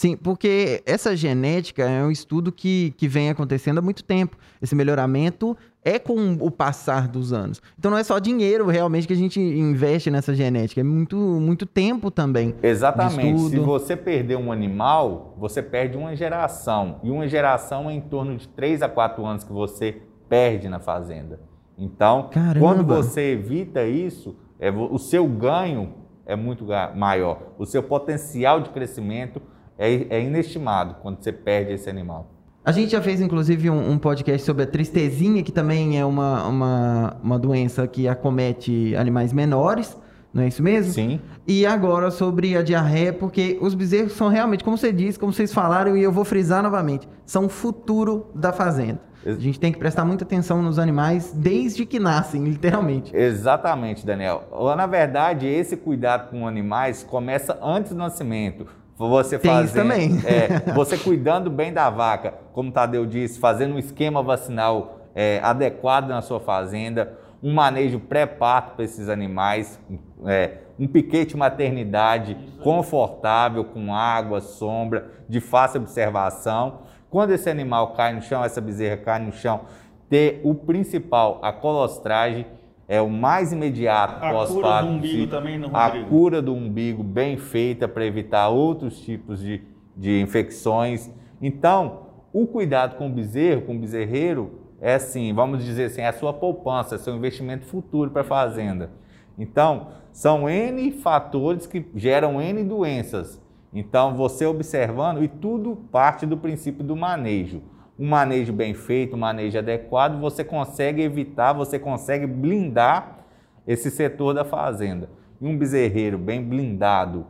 Sim, 0.00 0.16
porque 0.16 0.82
essa 0.86 1.14
genética 1.14 1.82
é 1.82 2.02
um 2.02 2.10
estudo 2.10 2.50
que, 2.50 2.94
que 2.96 3.06
vem 3.06 3.28
acontecendo 3.28 3.76
há 3.76 3.82
muito 3.82 4.02
tempo. 4.02 4.34
Esse 4.62 4.74
melhoramento 4.74 5.54
é 5.84 5.98
com 5.98 6.38
o 6.40 6.50
passar 6.50 7.06
dos 7.06 7.34
anos. 7.34 7.60
Então 7.78 7.90
não 7.90 7.98
é 7.98 8.02
só 8.02 8.18
dinheiro 8.18 8.66
realmente 8.66 9.06
que 9.06 9.12
a 9.12 9.16
gente 9.16 9.38
investe 9.38 10.10
nessa 10.10 10.34
genética, 10.34 10.80
é 10.80 10.84
muito, 10.84 11.18
muito 11.18 11.66
tempo 11.66 12.10
também. 12.10 12.54
Exatamente. 12.62 13.50
Se 13.50 13.58
você 13.58 13.94
perder 13.94 14.36
um 14.36 14.50
animal, 14.50 15.34
você 15.38 15.62
perde 15.62 15.98
uma 15.98 16.16
geração. 16.16 16.98
E 17.02 17.10
uma 17.10 17.28
geração 17.28 17.90
é 17.90 17.92
em 17.92 18.00
torno 18.00 18.38
de 18.38 18.48
3 18.48 18.80
a 18.80 18.88
4 18.88 19.26
anos 19.26 19.44
que 19.44 19.52
você 19.52 20.00
perde 20.30 20.66
na 20.66 20.80
fazenda. 20.80 21.40
Então, 21.76 22.30
Caramba. 22.30 22.58
quando 22.58 22.86
você 22.86 23.32
evita 23.32 23.84
isso, 23.84 24.34
é, 24.58 24.70
o 24.70 24.96
seu 24.96 25.26
ganho 25.26 25.92
é 26.24 26.34
muito 26.34 26.64
maior. 26.94 27.52
O 27.58 27.66
seu 27.66 27.82
potencial 27.82 28.62
de 28.62 28.70
crescimento 28.70 29.42
é, 29.80 30.06
é 30.10 30.22
inestimado 30.22 30.96
quando 31.00 31.22
você 31.22 31.32
perde 31.32 31.72
esse 31.72 31.88
animal. 31.88 32.30
A 32.62 32.70
gente 32.70 32.92
já 32.92 33.00
fez, 33.00 33.22
inclusive, 33.22 33.70
um, 33.70 33.92
um, 33.92 33.98
podcast 33.98 34.44
sobre 34.44 34.64
a 34.64 34.66
tristezinha, 34.66 35.42
que 35.42 35.50
também 35.50 35.98
é 35.98 36.04
uma, 36.04 36.46
uma, 36.46 37.16
uma 37.22 37.38
doença 37.38 37.86
que 37.86 38.06
acomete 38.06 38.94
animais 38.94 39.32
menores, 39.32 39.96
não 40.32 40.42
é 40.42 40.48
isso 40.48 40.62
mesmo? 40.62 40.92
Sim. 40.92 41.18
E 41.46 41.64
agora 41.64 42.10
sobre 42.10 42.54
a 42.56 42.62
diarreia, 42.62 43.14
porque 43.14 43.58
os 43.62 43.74
bezerros 43.74 44.12
são 44.12 44.28
realmente, 44.28 44.62
como 44.62 44.76
você 44.76 44.92
disse, 44.92 45.18
como 45.18 45.32
vocês 45.32 45.54
falaram, 45.54 45.96
e 45.96 46.02
eu 46.02 46.12
vou 46.12 46.24
frisar 46.24 46.62
novamente, 46.62 47.08
são 47.24 47.46
o 47.46 47.48
futuro 47.48 48.26
da 48.34 48.52
fazenda. 48.52 49.00
A 49.24 49.32
gente 49.32 49.58
tem 49.58 49.72
que 49.72 49.78
prestar 49.78 50.04
muita 50.04 50.24
atenção 50.24 50.62
nos 50.62 50.78
animais 50.78 51.32
desde 51.34 51.84
que 51.86 51.98
nascem, 51.98 52.44
literalmente. 52.48 53.14
Exatamente, 53.16 54.04
Daniel. 54.04 54.44
Na 54.76 54.86
verdade, 54.86 55.46
esse 55.46 55.76
cuidado 55.76 56.30
com 56.30 56.46
animais 56.46 57.02
começa 57.02 57.58
antes 57.62 57.92
do 57.92 57.98
nascimento 57.98 58.66
você 59.08 59.38
Tem 59.38 59.50
fazendo, 59.50 59.74
também. 59.74 60.20
É, 60.24 60.72
você 60.74 60.96
cuidando 60.98 61.50
bem 61.50 61.72
da 61.72 61.88
vaca, 61.88 62.34
como 62.52 62.70
o 62.70 62.72
Tadeu 62.72 63.06
disse, 63.06 63.38
fazendo 63.38 63.74
um 63.74 63.78
esquema 63.78 64.22
vacinal 64.22 65.00
é, 65.14 65.40
adequado 65.42 66.08
na 66.08 66.22
sua 66.22 66.40
fazenda, 66.40 67.18
um 67.42 67.52
manejo 67.54 67.98
pré-parto 67.98 68.76
para 68.76 68.84
esses 68.84 69.08
animais, 69.08 69.80
é, 70.26 70.58
um 70.78 70.86
piquete 70.86 71.36
maternidade 71.36 72.36
confortável, 72.62 73.64
com 73.64 73.94
água, 73.94 74.40
sombra, 74.40 75.10
de 75.28 75.40
fácil 75.40 75.80
observação. 75.80 76.80
Quando 77.08 77.32
esse 77.32 77.48
animal 77.48 77.94
cai 77.94 78.12
no 78.12 78.22
chão, 78.22 78.44
essa 78.44 78.60
bezerra 78.60 78.96
cai 78.98 79.18
no 79.18 79.32
chão, 79.32 79.62
ter 80.08 80.40
o 80.44 80.54
principal, 80.54 81.38
a 81.42 81.52
colostragem, 81.52 82.46
é 82.90 83.00
o 83.00 83.08
mais 83.08 83.52
imediato 83.52 84.18
pós-parto. 84.18 84.66
A 84.66 84.80
cura 84.80 84.82
do 84.82 84.88
umbigo 84.88 85.26
também, 85.28 85.58
no 85.60 85.68
Rodrigo? 85.68 86.06
A 86.06 86.08
cura 86.08 86.42
do 86.42 86.52
umbigo 86.52 87.04
bem 87.04 87.36
feita 87.36 87.86
para 87.86 88.04
evitar 88.04 88.48
outros 88.48 88.98
tipos 88.98 89.38
de, 89.38 89.62
de 89.96 90.20
infecções. 90.20 91.08
Então, 91.40 92.08
o 92.32 92.48
cuidado 92.48 92.96
com 92.96 93.06
o 93.06 93.10
bezerro, 93.10 93.62
com 93.62 93.76
o 93.76 93.78
bezerreiro, 93.78 94.58
é 94.80 94.94
assim, 94.94 95.32
vamos 95.32 95.64
dizer 95.64 95.84
assim, 95.84 96.00
é 96.00 96.08
a 96.08 96.12
sua 96.12 96.32
poupança, 96.32 96.96
é 96.96 96.98
seu 96.98 97.14
investimento 97.14 97.64
futuro 97.64 98.10
para 98.10 98.22
a 98.22 98.24
fazenda. 98.24 98.90
Então, 99.38 99.86
são 100.10 100.50
N 100.50 100.90
fatores 100.90 101.68
que 101.68 101.86
geram 101.94 102.42
N 102.42 102.64
doenças. 102.64 103.40
Então, 103.72 104.16
você 104.16 104.44
observando, 104.46 105.22
e 105.22 105.28
tudo 105.28 105.76
parte 105.92 106.26
do 106.26 106.36
princípio 106.36 106.82
do 106.82 106.96
manejo 106.96 107.62
um 108.00 108.08
manejo 108.08 108.50
bem 108.50 108.72
feito, 108.72 109.14
um 109.14 109.18
manejo 109.18 109.58
adequado, 109.58 110.18
você 110.18 110.42
consegue 110.42 111.02
evitar, 111.02 111.52
você 111.52 111.78
consegue 111.78 112.26
blindar 112.26 113.18
esse 113.66 113.90
setor 113.90 114.32
da 114.32 114.42
fazenda. 114.42 115.10
E 115.38 115.46
um 115.46 115.54
bezerreiro 115.54 116.16
bem 116.16 116.42
blindado, 116.42 117.26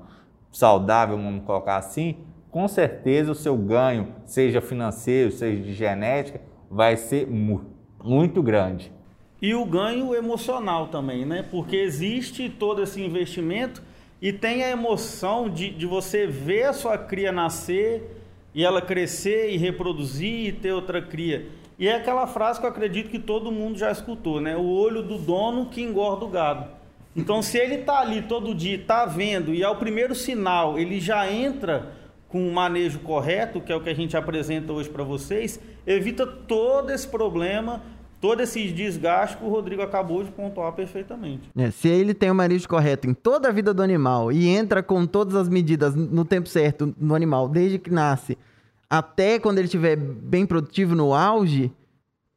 saudável, 0.53 1.17
vamos 1.17 1.45
colocar 1.45 1.77
assim, 1.77 2.19
com 2.53 2.69
certeza 2.69 3.33
o 3.33 3.35
seu 3.35 3.57
ganho, 3.57 4.15
seja 4.25 4.61
financeiro, 4.61 5.33
seja 5.33 5.61
de 5.61 5.75
genética, 5.75 6.41
vai 6.71 6.97
ser 6.97 7.27
mu 7.27 7.65
muito 8.03 8.41
grande. 8.41 8.93
E 9.43 9.53
o 9.55 9.65
ganho 9.65 10.15
emocional 10.15 10.87
também, 10.87 11.27
né? 11.27 11.45
Porque 11.51 11.77
existe 11.77 12.49
todo 12.49 12.83
esse 12.83 13.03
investimento 13.03 13.83
e 14.23 14.33
tem 14.33 14.63
a 14.63 14.71
emoção 14.71 15.51
de, 15.51 15.71
de 15.71 15.85
você 15.85 16.27
ver 16.29 16.65
a 16.65 16.73
sua 16.73 16.97
cria 16.97 17.33
nascer 17.33 18.20
e 18.55 18.65
ela 18.65 18.83
crescer 18.83 19.51
e 19.51 19.57
reproduzir 19.57 20.49
e 20.49 20.53
ter 20.53 20.73
outra 20.73 21.01
cria. 21.01 21.49
E 21.79 21.89
é 21.89 21.97
aquela 21.97 22.27
frase 22.27 22.61
que 22.61 22.67
eu 22.67 22.71
acredito 22.71 23.11
que 23.11 23.19
todo 23.19 23.51
mundo 23.51 23.79
já 23.79 23.91
escutou, 23.91 24.41
né? 24.41 24.57
O 24.57 24.67
olho 24.67 25.03
do 25.03 25.17
dono 25.17 25.67
que 25.67 25.81
engorda 25.81 26.25
o 26.25 26.29
gado. 26.29 26.69
Então, 27.17 27.43
se 27.43 27.59
ele 27.59 27.77
está 27.77 28.01
ali 28.01 28.23
todo 28.23 28.55
dia, 28.55 28.77
está 28.77 29.05
vendo, 29.05 29.55
e 29.55 29.65
ao 29.65 29.77
primeiro 29.77 30.15
sinal 30.15 30.79
ele 30.79 31.01
já 31.01 31.31
entra 31.31 31.93
com 32.29 32.47
o 32.47 32.53
manejo 32.53 33.01
correto, 33.01 33.61
que 33.61 33.73
é 33.73 33.77
o 33.77 33.81
que 33.81 33.91
a 33.91 33.95
gente 33.95 34.17
apresenta 34.17 34.73
hoje 34.73 34.89
para 34.89 35.03
vocês, 35.03 35.59
evita 35.87 36.25
todo 36.27 36.91
esse 36.91 37.09
problema 37.09 37.83
todo 38.21 38.41
esse 38.43 38.71
desgaste 38.71 39.37
que 39.37 39.45
o 39.45 39.49
Rodrigo 39.49 39.83
acabou 39.83 40.23
de 40.23 40.31
pontuar 40.31 40.73
perfeitamente. 40.73 41.51
É, 41.57 41.71
se 41.71 41.89
ele 41.89 42.13
tem 42.13 42.31
o 42.31 42.35
manejo 42.35 42.69
correto 42.69 43.09
em 43.09 43.15
toda 43.15 43.49
a 43.49 43.53
vida 43.53 43.73
do 43.73 43.83
animal 43.83 44.31
e 44.31 44.49
entra 44.49 44.83
com 44.83 45.07
todas 45.07 45.35
as 45.35 45.49
medidas 45.49 45.95
no 45.95 46.25
tempo 46.25 46.49
certo 46.49 46.95
no 46.99 47.15
animal, 47.15 47.49
desde 47.49 47.79
que 47.79 47.91
nasce 47.91 48.37
até 48.91 49.39
quando 49.39 49.59
ele 49.59 49.67
estiver 49.67 49.95
bem 49.95 50.45
produtivo 50.45 50.97
no 50.97 51.15
auge, 51.15 51.73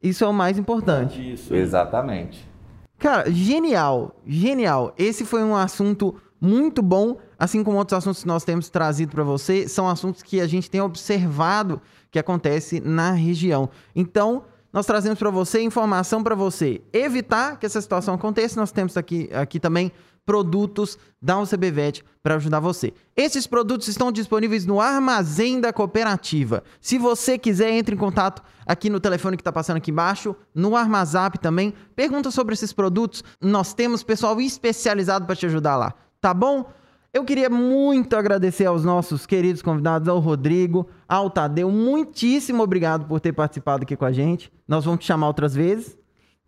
isso 0.00 0.22
é 0.22 0.28
o 0.28 0.32
mais 0.32 0.56
importante. 0.56 1.32
Isso. 1.32 1.52
Exatamente. 1.52 2.48
Cara, 2.96 3.28
genial, 3.28 4.14
genial. 4.24 4.94
Esse 4.96 5.24
foi 5.24 5.42
um 5.42 5.56
assunto 5.56 6.14
muito 6.40 6.80
bom, 6.80 7.16
assim 7.36 7.64
como 7.64 7.78
outros 7.78 7.98
assuntos 7.98 8.22
que 8.22 8.28
nós 8.28 8.44
temos 8.44 8.68
trazido 8.68 9.10
para 9.10 9.24
você, 9.24 9.66
são 9.66 9.88
assuntos 9.88 10.22
que 10.22 10.40
a 10.40 10.46
gente 10.46 10.70
tem 10.70 10.80
observado 10.80 11.80
que 12.10 12.18
acontece 12.18 12.80
na 12.80 13.10
região. 13.10 13.68
Então, 13.96 14.44
nós 14.74 14.86
trazemos 14.86 15.20
para 15.20 15.30
você 15.30 15.62
informação 15.62 16.20
para 16.20 16.34
você 16.34 16.82
evitar 16.92 17.60
que 17.60 17.64
essa 17.64 17.80
situação 17.80 18.12
aconteça. 18.12 18.58
Nós 18.58 18.72
temos 18.72 18.96
aqui, 18.96 19.30
aqui 19.32 19.60
também 19.60 19.92
produtos 20.26 20.98
da 21.22 21.38
UCBVET 21.38 22.02
para 22.20 22.34
ajudar 22.34 22.58
você. 22.58 22.92
Esses 23.16 23.46
produtos 23.46 23.86
estão 23.86 24.10
disponíveis 24.10 24.66
no 24.66 24.80
armazém 24.80 25.60
da 25.60 25.72
cooperativa. 25.72 26.64
Se 26.80 26.98
você 26.98 27.38
quiser, 27.38 27.70
entre 27.70 27.94
em 27.94 27.98
contato 27.98 28.42
aqui 28.66 28.90
no 28.90 28.98
telefone 28.98 29.36
que 29.36 29.42
está 29.42 29.52
passando 29.52 29.76
aqui 29.76 29.92
embaixo, 29.92 30.34
no 30.52 30.74
Armazap 30.74 31.38
também. 31.38 31.72
Pergunta 31.94 32.32
sobre 32.32 32.54
esses 32.54 32.72
produtos. 32.72 33.22
Nós 33.40 33.74
temos 33.74 34.02
pessoal 34.02 34.40
especializado 34.40 35.24
para 35.24 35.36
te 35.36 35.46
ajudar 35.46 35.76
lá. 35.76 35.94
Tá 36.20 36.34
bom? 36.34 36.68
Eu 37.14 37.24
queria 37.24 37.48
muito 37.48 38.16
agradecer 38.16 38.66
aos 38.66 38.84
nossos 38.84 39.24
queridos 39.24 39.62
convidados, 39.62 40.08
ao 40.08 40.18
Rodrigo, 40.18 40.88
ao 41.08 41.30
Tadeu. 41.30 41.70
Muitíssimo 41.70 42.60
obrigado 42.60 43.06
por 43.06 43.20
ter 43.20 43.32
participado 43.32 43.84
aqui 43.84 43.94
com 43.94 44.04
a 44.04 44.10
gente. 44.10 44.50
Nós 44.66 44.84
vamos 44.84 44.98
te 44.98 45.06
chamar 45.06 45.28
outras 45.28 45.54
vezes. 45.54 45.96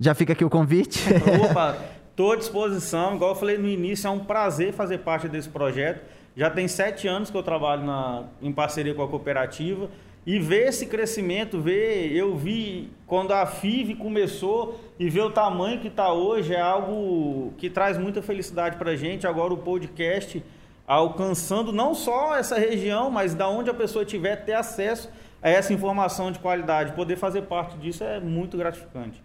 Já 0.00 0.12
fica 0.12 0.32
aqui 0.32 0.44
o 0.44 0.50
convite. 0.50 1.04
Opa, 1.48 1.78
estou 2.10 2.32
à 2.32 2.36
disposição. 2.36 3.14
Igual 3.14 3.30
eu 3.30 3.36
falei 3.36 3.56
no 3.56 3.68
início, 3.68 4.08
é 4.08 4.10
um 4.10 4.18
prazer 4.18 4.72
fazer 4.72 4.98
parte 4.98 5.28
desse 5.28 5.48
projeto. 5.48 6.04
Já 6.34 6.50
tem 6.50 6.66
sete 6.66 7.06
anos 7.06 7.30
que 7.30 7.36
eu 7.36 7.44
trabalho 7.44 7.84
na, 7.84 8.24
em 8.42 8.50
parceria 8.50 8.92
com 8.92 9.04
a 9.04 9.08
cooperativa. 9.08 9.88
E 10.26 10.40
ver 10.40 10.66
esse 10.66 10.86
crescimento, 10.86 11.60
ver, 11.60 12.10
eu 12.12 12.34
vi 12.34 12.90
quando 13.06 13.30
a 13.30 13.46
FIV 13.46 13.94
começou 13.94 14.80
e 14.98 15.08
ver 15.08 15.20
o 15.20 15.30
tamanho 15.30 15.78
que 15.80 15.86
está 15.86 16.12
hoje 16.12 16.52
é 16.52 16.60
algo 16.60 17.54
que 17.56 17.70
traz 17.70 17.96
muita 17.96 18.20
felicidade 18.20 18.76
para 18.76 18.90
a 18.90 18.96
gente. 18.96 19.28
Agora 19.28 19.54
o 19.54 19.58
podcast 19.58 20.42
alcançando 20.86 21.72
não 21.72 21.94
só 21.94 22.36
essa 22.36 22.58
região, 22.58 23.10
mas 23.10 23.34
da 23.34 23.48
onde 23.48 23.68
a 23.68 23.74
pessoa 23.74 24.04
tiver 24.04 24.36
ter 24.36 24.54
acesso 24.54 25.10
a 25.42 25.50
essa 25.50 25.72
informação 25.72 26.30
de 26.30 26.38
qualidade, 26.38 26.92
poder 26.92 27.16
fazer 27.16 27.42
parte 27.42 27.76
disso 27.76 28.04
é 28.04 28.20
muito 28.20 28.56
gratificante. 28.56 29.22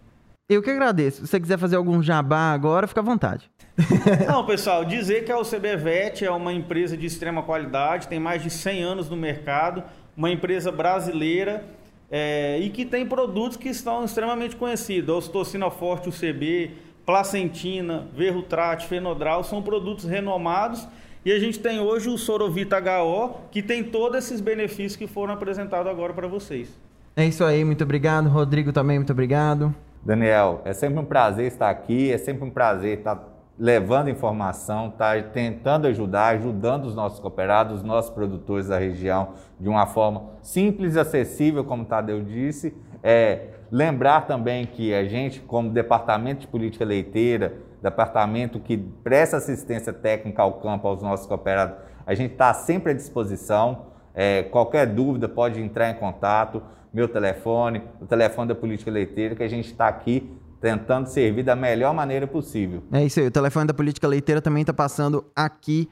Eu 0.50 0.62
que 0.62 0.70
agradeço. 0.70 1.22
Se 1.22 1.28
você 1.28 1.40
quiser 1.40 1.58
fazer 1.58 1.78
algum 1.78 2.04
jabá 2.04 2.52
agora, 2.52 2.86
fica 2.86 3.00
à 3.00 3.04
vontade. 3.04 3.50
Não, 4.28 4.46
pessoal, 4.46 4.84
dizer 4.84 5.24
que 5.24 5.32
a 5.32 5.40
UCBVET 5.40 6.26
é 6.26 6.32
uma 6.32 6.52
empresa 6.52 6.98
de 6.98 7.06
extrema 7.06 7.42
qualidade, 7.42 8.08
tem 8.08 8.20
mais 8.20 8.44
de 8.44 8.50
100 8.50 8.84
anos 8.84 9.10
no 9.10 9.16
mercado, 9.16 9.84
uma 10.16 10.30
empresa 10.30 10.72
brasileira 10.72 11.64
é, 12.12 12.60
e 12.60 12.70
que 12.70 12.86
tem 12.86 13.06
produtos 13.06 13.56
que 13.56 13.70
estão 13.70 14.04
extremamente 14.04 14.58
conhecidos. 14.58 15.16
Ocitocina 15.16 15.72
Forte, 15.72 16.10
UCB, 16.10 16.72
Placentina, 17.06 18.08
Verrutrate, 18.14 18.88
Fenodral, 18.88 19.46
são 19.46 19.62
produtos 19.62 20.04
renomados 20.04 20.86
e 21.24 21.32
a 21.32 21.40
gente 21.40 21.60
tem 21.60 21.80
hoje 21.80 22.10
o 22.10 22.18
Sorovita 22.18 22.78
HO, 22.78 23.36
que 23.52 23.62
tem 23.62 23.84
todos 23.84 24.18
esses 24.18 24.42
benefícios 24.42 24.96
que 24.96 25.08
foram 25.08 25.34
apresentados 25.34 25.92
agora 25.92 26.14
para 26.14 26.28
vocês. 26.28 26.70
É 27.16 27.26
isso 27.26 27.44
aí, 27.44 27.64
muito 27.64 27.84
obrigado. 27.84 28.28
Rodrigo 28.28 28.72
também, 28.72 28.98
muito 28.98 29.12
obrigado. 29.12 29.74
Daniel, 30.04 30.62
é 30.66 30.74
sempre 30.74 31.00
um 31.00 31.06
prazer 31.06 31.46
estar 31.46 31.70
aqui, 31.70 32.12
é 32.12 32.18
sempre 32.18 32.44
um 32.44 32.50
prazer 32.50 33.00
estar 33.00 33.32
levando 33.60 34.10
informação, 34.10 34.88
estar 34.88 35.22
tentando 35.26 35.86
ajudar, 35.86 36.36
ajudando 36.36 36.86
os 36.86 36.96
nossos 36.96 37.20
cooperados, 37.20 37.78
os 37.78 37.84
nossos 37.84 38.10
produtores 38.10 38.70
da 38.70 38.80
região 38.80 39.34
de 39.60 39.70
uma 39.70 39.86
forma 39.86 40.24
simples 40.42 40.96
e 40.96 41.00
acessível, 41.00 41.64
como 41.64 41.84
o 41.84 41.86
Tadeu 41.86 42.24
disse. 42.24 42.74
É, 43.04 43.50
lembrar 43.72 44.22
também 44.22 44.66
que 44.66 44.92
a 44.94 45.04
gente, 45.06 45.40
como 45.42 45.70
Departamento 45.70 46.42
de 46.42 46.48
Política 46.48 46.84
Leiteira, 46.84 47.54
departamento 47.82 48.60
que 48.60 48.78
presta 48.78 49.38
assistência 49.38 49.92
técnica 49.92 50.42
ao 50.42 50.60
campo 50.60 50.88
aos 50.88 51.02
nossos 51.02 51.26
cooperados, 51.26 51.76
a 52.06 52.14
gente 52.14 52.34
está 52.34 52.54
sempre 52.54 52.92
à 52.92 52.96
disposição. 52.96 53.88
É, 54.14 54.44
qualquer 54.44 54.86
dúvida 54.88 55.28
pode 55.28 55.62
entrar 55.62 55.90
em 55.90 55.96
contato, 55.96 56.62
meu 56.94 57.08
telefone, 57.08 57.82
o 58.02 58.06
telefone 58.06 58.50
da 58.50 58.56
Política 58.56 58.92
Leiteira, 58.92 59.36
que 59.36 59.44
a 59.44 59.48
gente 59.48 59.68
está 59.68 59.88
aqui 59.88 60.30
tentando 60.60 61.08
servir 61.08 61.44
da 61.44 61.56
melhor 61.56 61.94
maneira 61.94 62.28
possível. 62.28 62.84
É 62.92 63.04
isso 63.04 63.20
aí, 63.20 63.28
o 63.28 63.32
telefone 63.32 63.68
da 63.68 63.74
Política 63.74 64.08
Leiteira 64.08 64.42
também 64.42 64.62
está 64.62 64.74
passando 64.74 65.26
aqui 65.36 65.90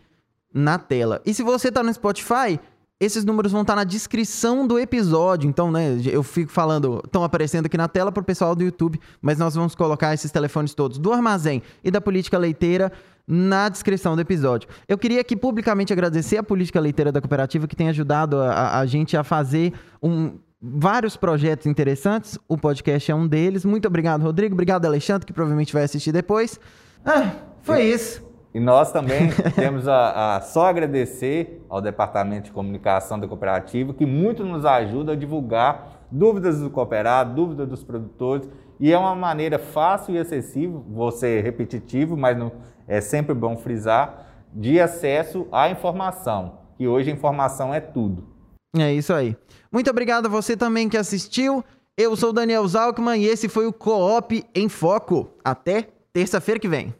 na 0.53 0.77
tela. 0.77 1.21
E 1.25 1.33
se 1.33 1.41
você 1.41 1.69
está 1.69 1.81
no 1.81 1.93
Spotify, 1.93 2.59
esses 2.99 3.23
números 3.23 3.51
vão 3.51 3.61
estar 3.61 3.75
na 3.75 3.83
descrição 3.83 4.67
do 4.67 4.77
episódio. 4.77 5.49
Então, 5.49 5.71
né, 5.71 5.97
eu 6.05 6.21
fico 6.21 6.51
falando, 6.51 7.01
estão 7.05 7.23
aparecendo 7.23 7.65
aqui 7.67 7.77
na 7.77 7.87
tela 7.87 8.11
para 8.11 8.21
o 8.21 8.25
pessoal 8.25 8.53
do 8.53 8.63
YouTube, 8.63 8.99
mas 9.21 9.37
nós 9.37 9.55
vamos 9.55 9.73
colocar 9.73 10.13
esses 10.13 10.31
telefones 10.31 10.73
todos 10.73 10.97
do 10.97 11.13
armazém 11.13 11.61
e 11.83 11.89
da 11.89 12.01
política 12.01 12.37
leiteira 12.37 12.91
na 13.25 13.69
descrição 13.69 14.15
do 14.15 14.21
episódio. 14.21 14.67
Eu 14.87 14.97
queria 14.97 15.21
aqui 15.21 15.35
publicamente 15.35 15.93
agradecer 15.93 16.37
a 16.37 16.43
política 16.43 16.79
leiteira 16.79 17.11
da 17.11 17.21
cooperativa 17.21 17.67
que 17.67 17.75
tem 17.75 17.87
ajudado 17.87 18.37
a, 18.41 18.79
a 18.79 18.85
gente 18.85 19.15
a 19.15 19.23
fazer 19.23 19.73
um, 20.01 20.37
vários 20.61 21.15
projetos 21.15 21.67
interessantes. 21.67 22.37
O 22.47 22.57
podcast 22.57 23.09
é 23.09 23.15
um 23.15 23.27
deles. 23.27 23.63
Muito 23.63 23.87
obrigado, 23.87 24.23
Rodrigo. 24.23 24.53
Obrigado, 24.53 24.85
Alexandre, 24.85 25.25
que 25.25 25.31
provavelmente 25.31 25.71
vai 25.71 25.83
assistir 25.83 26.11
depois. 26.11 26.59
Ah, 27.05 27.31
foi 27.61 27.83
isso. 27.83 28.28
E 28.53 28.59
nós 28.59 28.91
também 28.91 29.29
temos 29.55 29.87
a, 29.87 30.37
a, 30.37 30.41
só 30.41 30.67
agradecer 30.67 31.63
ao 31.69 31.81
Departamento 31.81 32.45
de 32.45 32.51
Comunicação 32.51 33.19
da 33.19 33.27
Cooperativa, 33.27 33.93
que 33.93 34.05
muito 34.05 34.43
nos 34.43 34.65
ajuda 34.65 35.13
a 35.13 35.15
divulgar 35.15 36.05
dúvidas 36.11 36.59
do 36.59 36.69
cooperado, 36.69 37.35
dúvidas 37.35 37.67
dos 37.67 37.83
produtores, 37.83 38.49
e 38.79 38.91
é 38.91 38.97
uma 38.97 39.13
maneira 39.13 39.59
fácil 39.59 40.15
e 40.15 40.17
acessível, 40.17 40.83
vou 40.89 41.11
ser 41.11 41.43
repetitivo, 41.43 42.17
mas 42.17 42.37
não, 42.37 42.51
é 42.87 43.01
sempre 43.01 43.35
bom 43.35 43.57
frisar, 43.57 44.25
de 44.51 44.79
acesso 44.79 45.47
à 45.51 45.69
informação, 45.69 46.59
que 46.77 46.87
hoje 46.87 47.11
a 47.11 47.13
informação 47.13 47.73
é 47.73 47.79
tudo. 47.79 48.27
É 48.75 48.91
isso 48.93 49.13
aí. 49.13 49.35
Muito 49.71 49.89
obrigado 49.89 50.27
a 50.27 50.29
você 50.29 50.55
também 50.55 50.89
que 50.89 50.97
assistiu. 50.97 51.63
Eu 51.97 52.15
sou 52.15 52.29
o 52.29 52.33
Daniel 52.33 52.67
Zalkman 52.67 53.21
e 53.21 53.25
esse 53.25 53.49
foi 53.49 53.67
o 53.67 53.73
Coop 53.73 54.43
em 54.55 54.69
Foco. 54.69 55.29
Até 55.43 55.87
terça-feira 56.13 56.59
que 56.59 56.67
vem. 56.67 56.93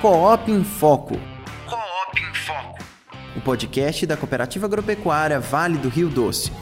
Coop 0.00 0.48
em 0.48 0.62
Foco. 0.62 1.18
Coop 1.66 2.20
em 2.20 2.32
Foco. 2.32 2.78
O 3.36 3.40
podcast 3.40 4.06
da 4.06 4.16
Cooperativa 4.16 4.66
Agropecuária 4.66 5.40
Vale 5.40 5.76
do 5.76 5.88
Rio 5.88 6.08
Doce. 6.08 6.52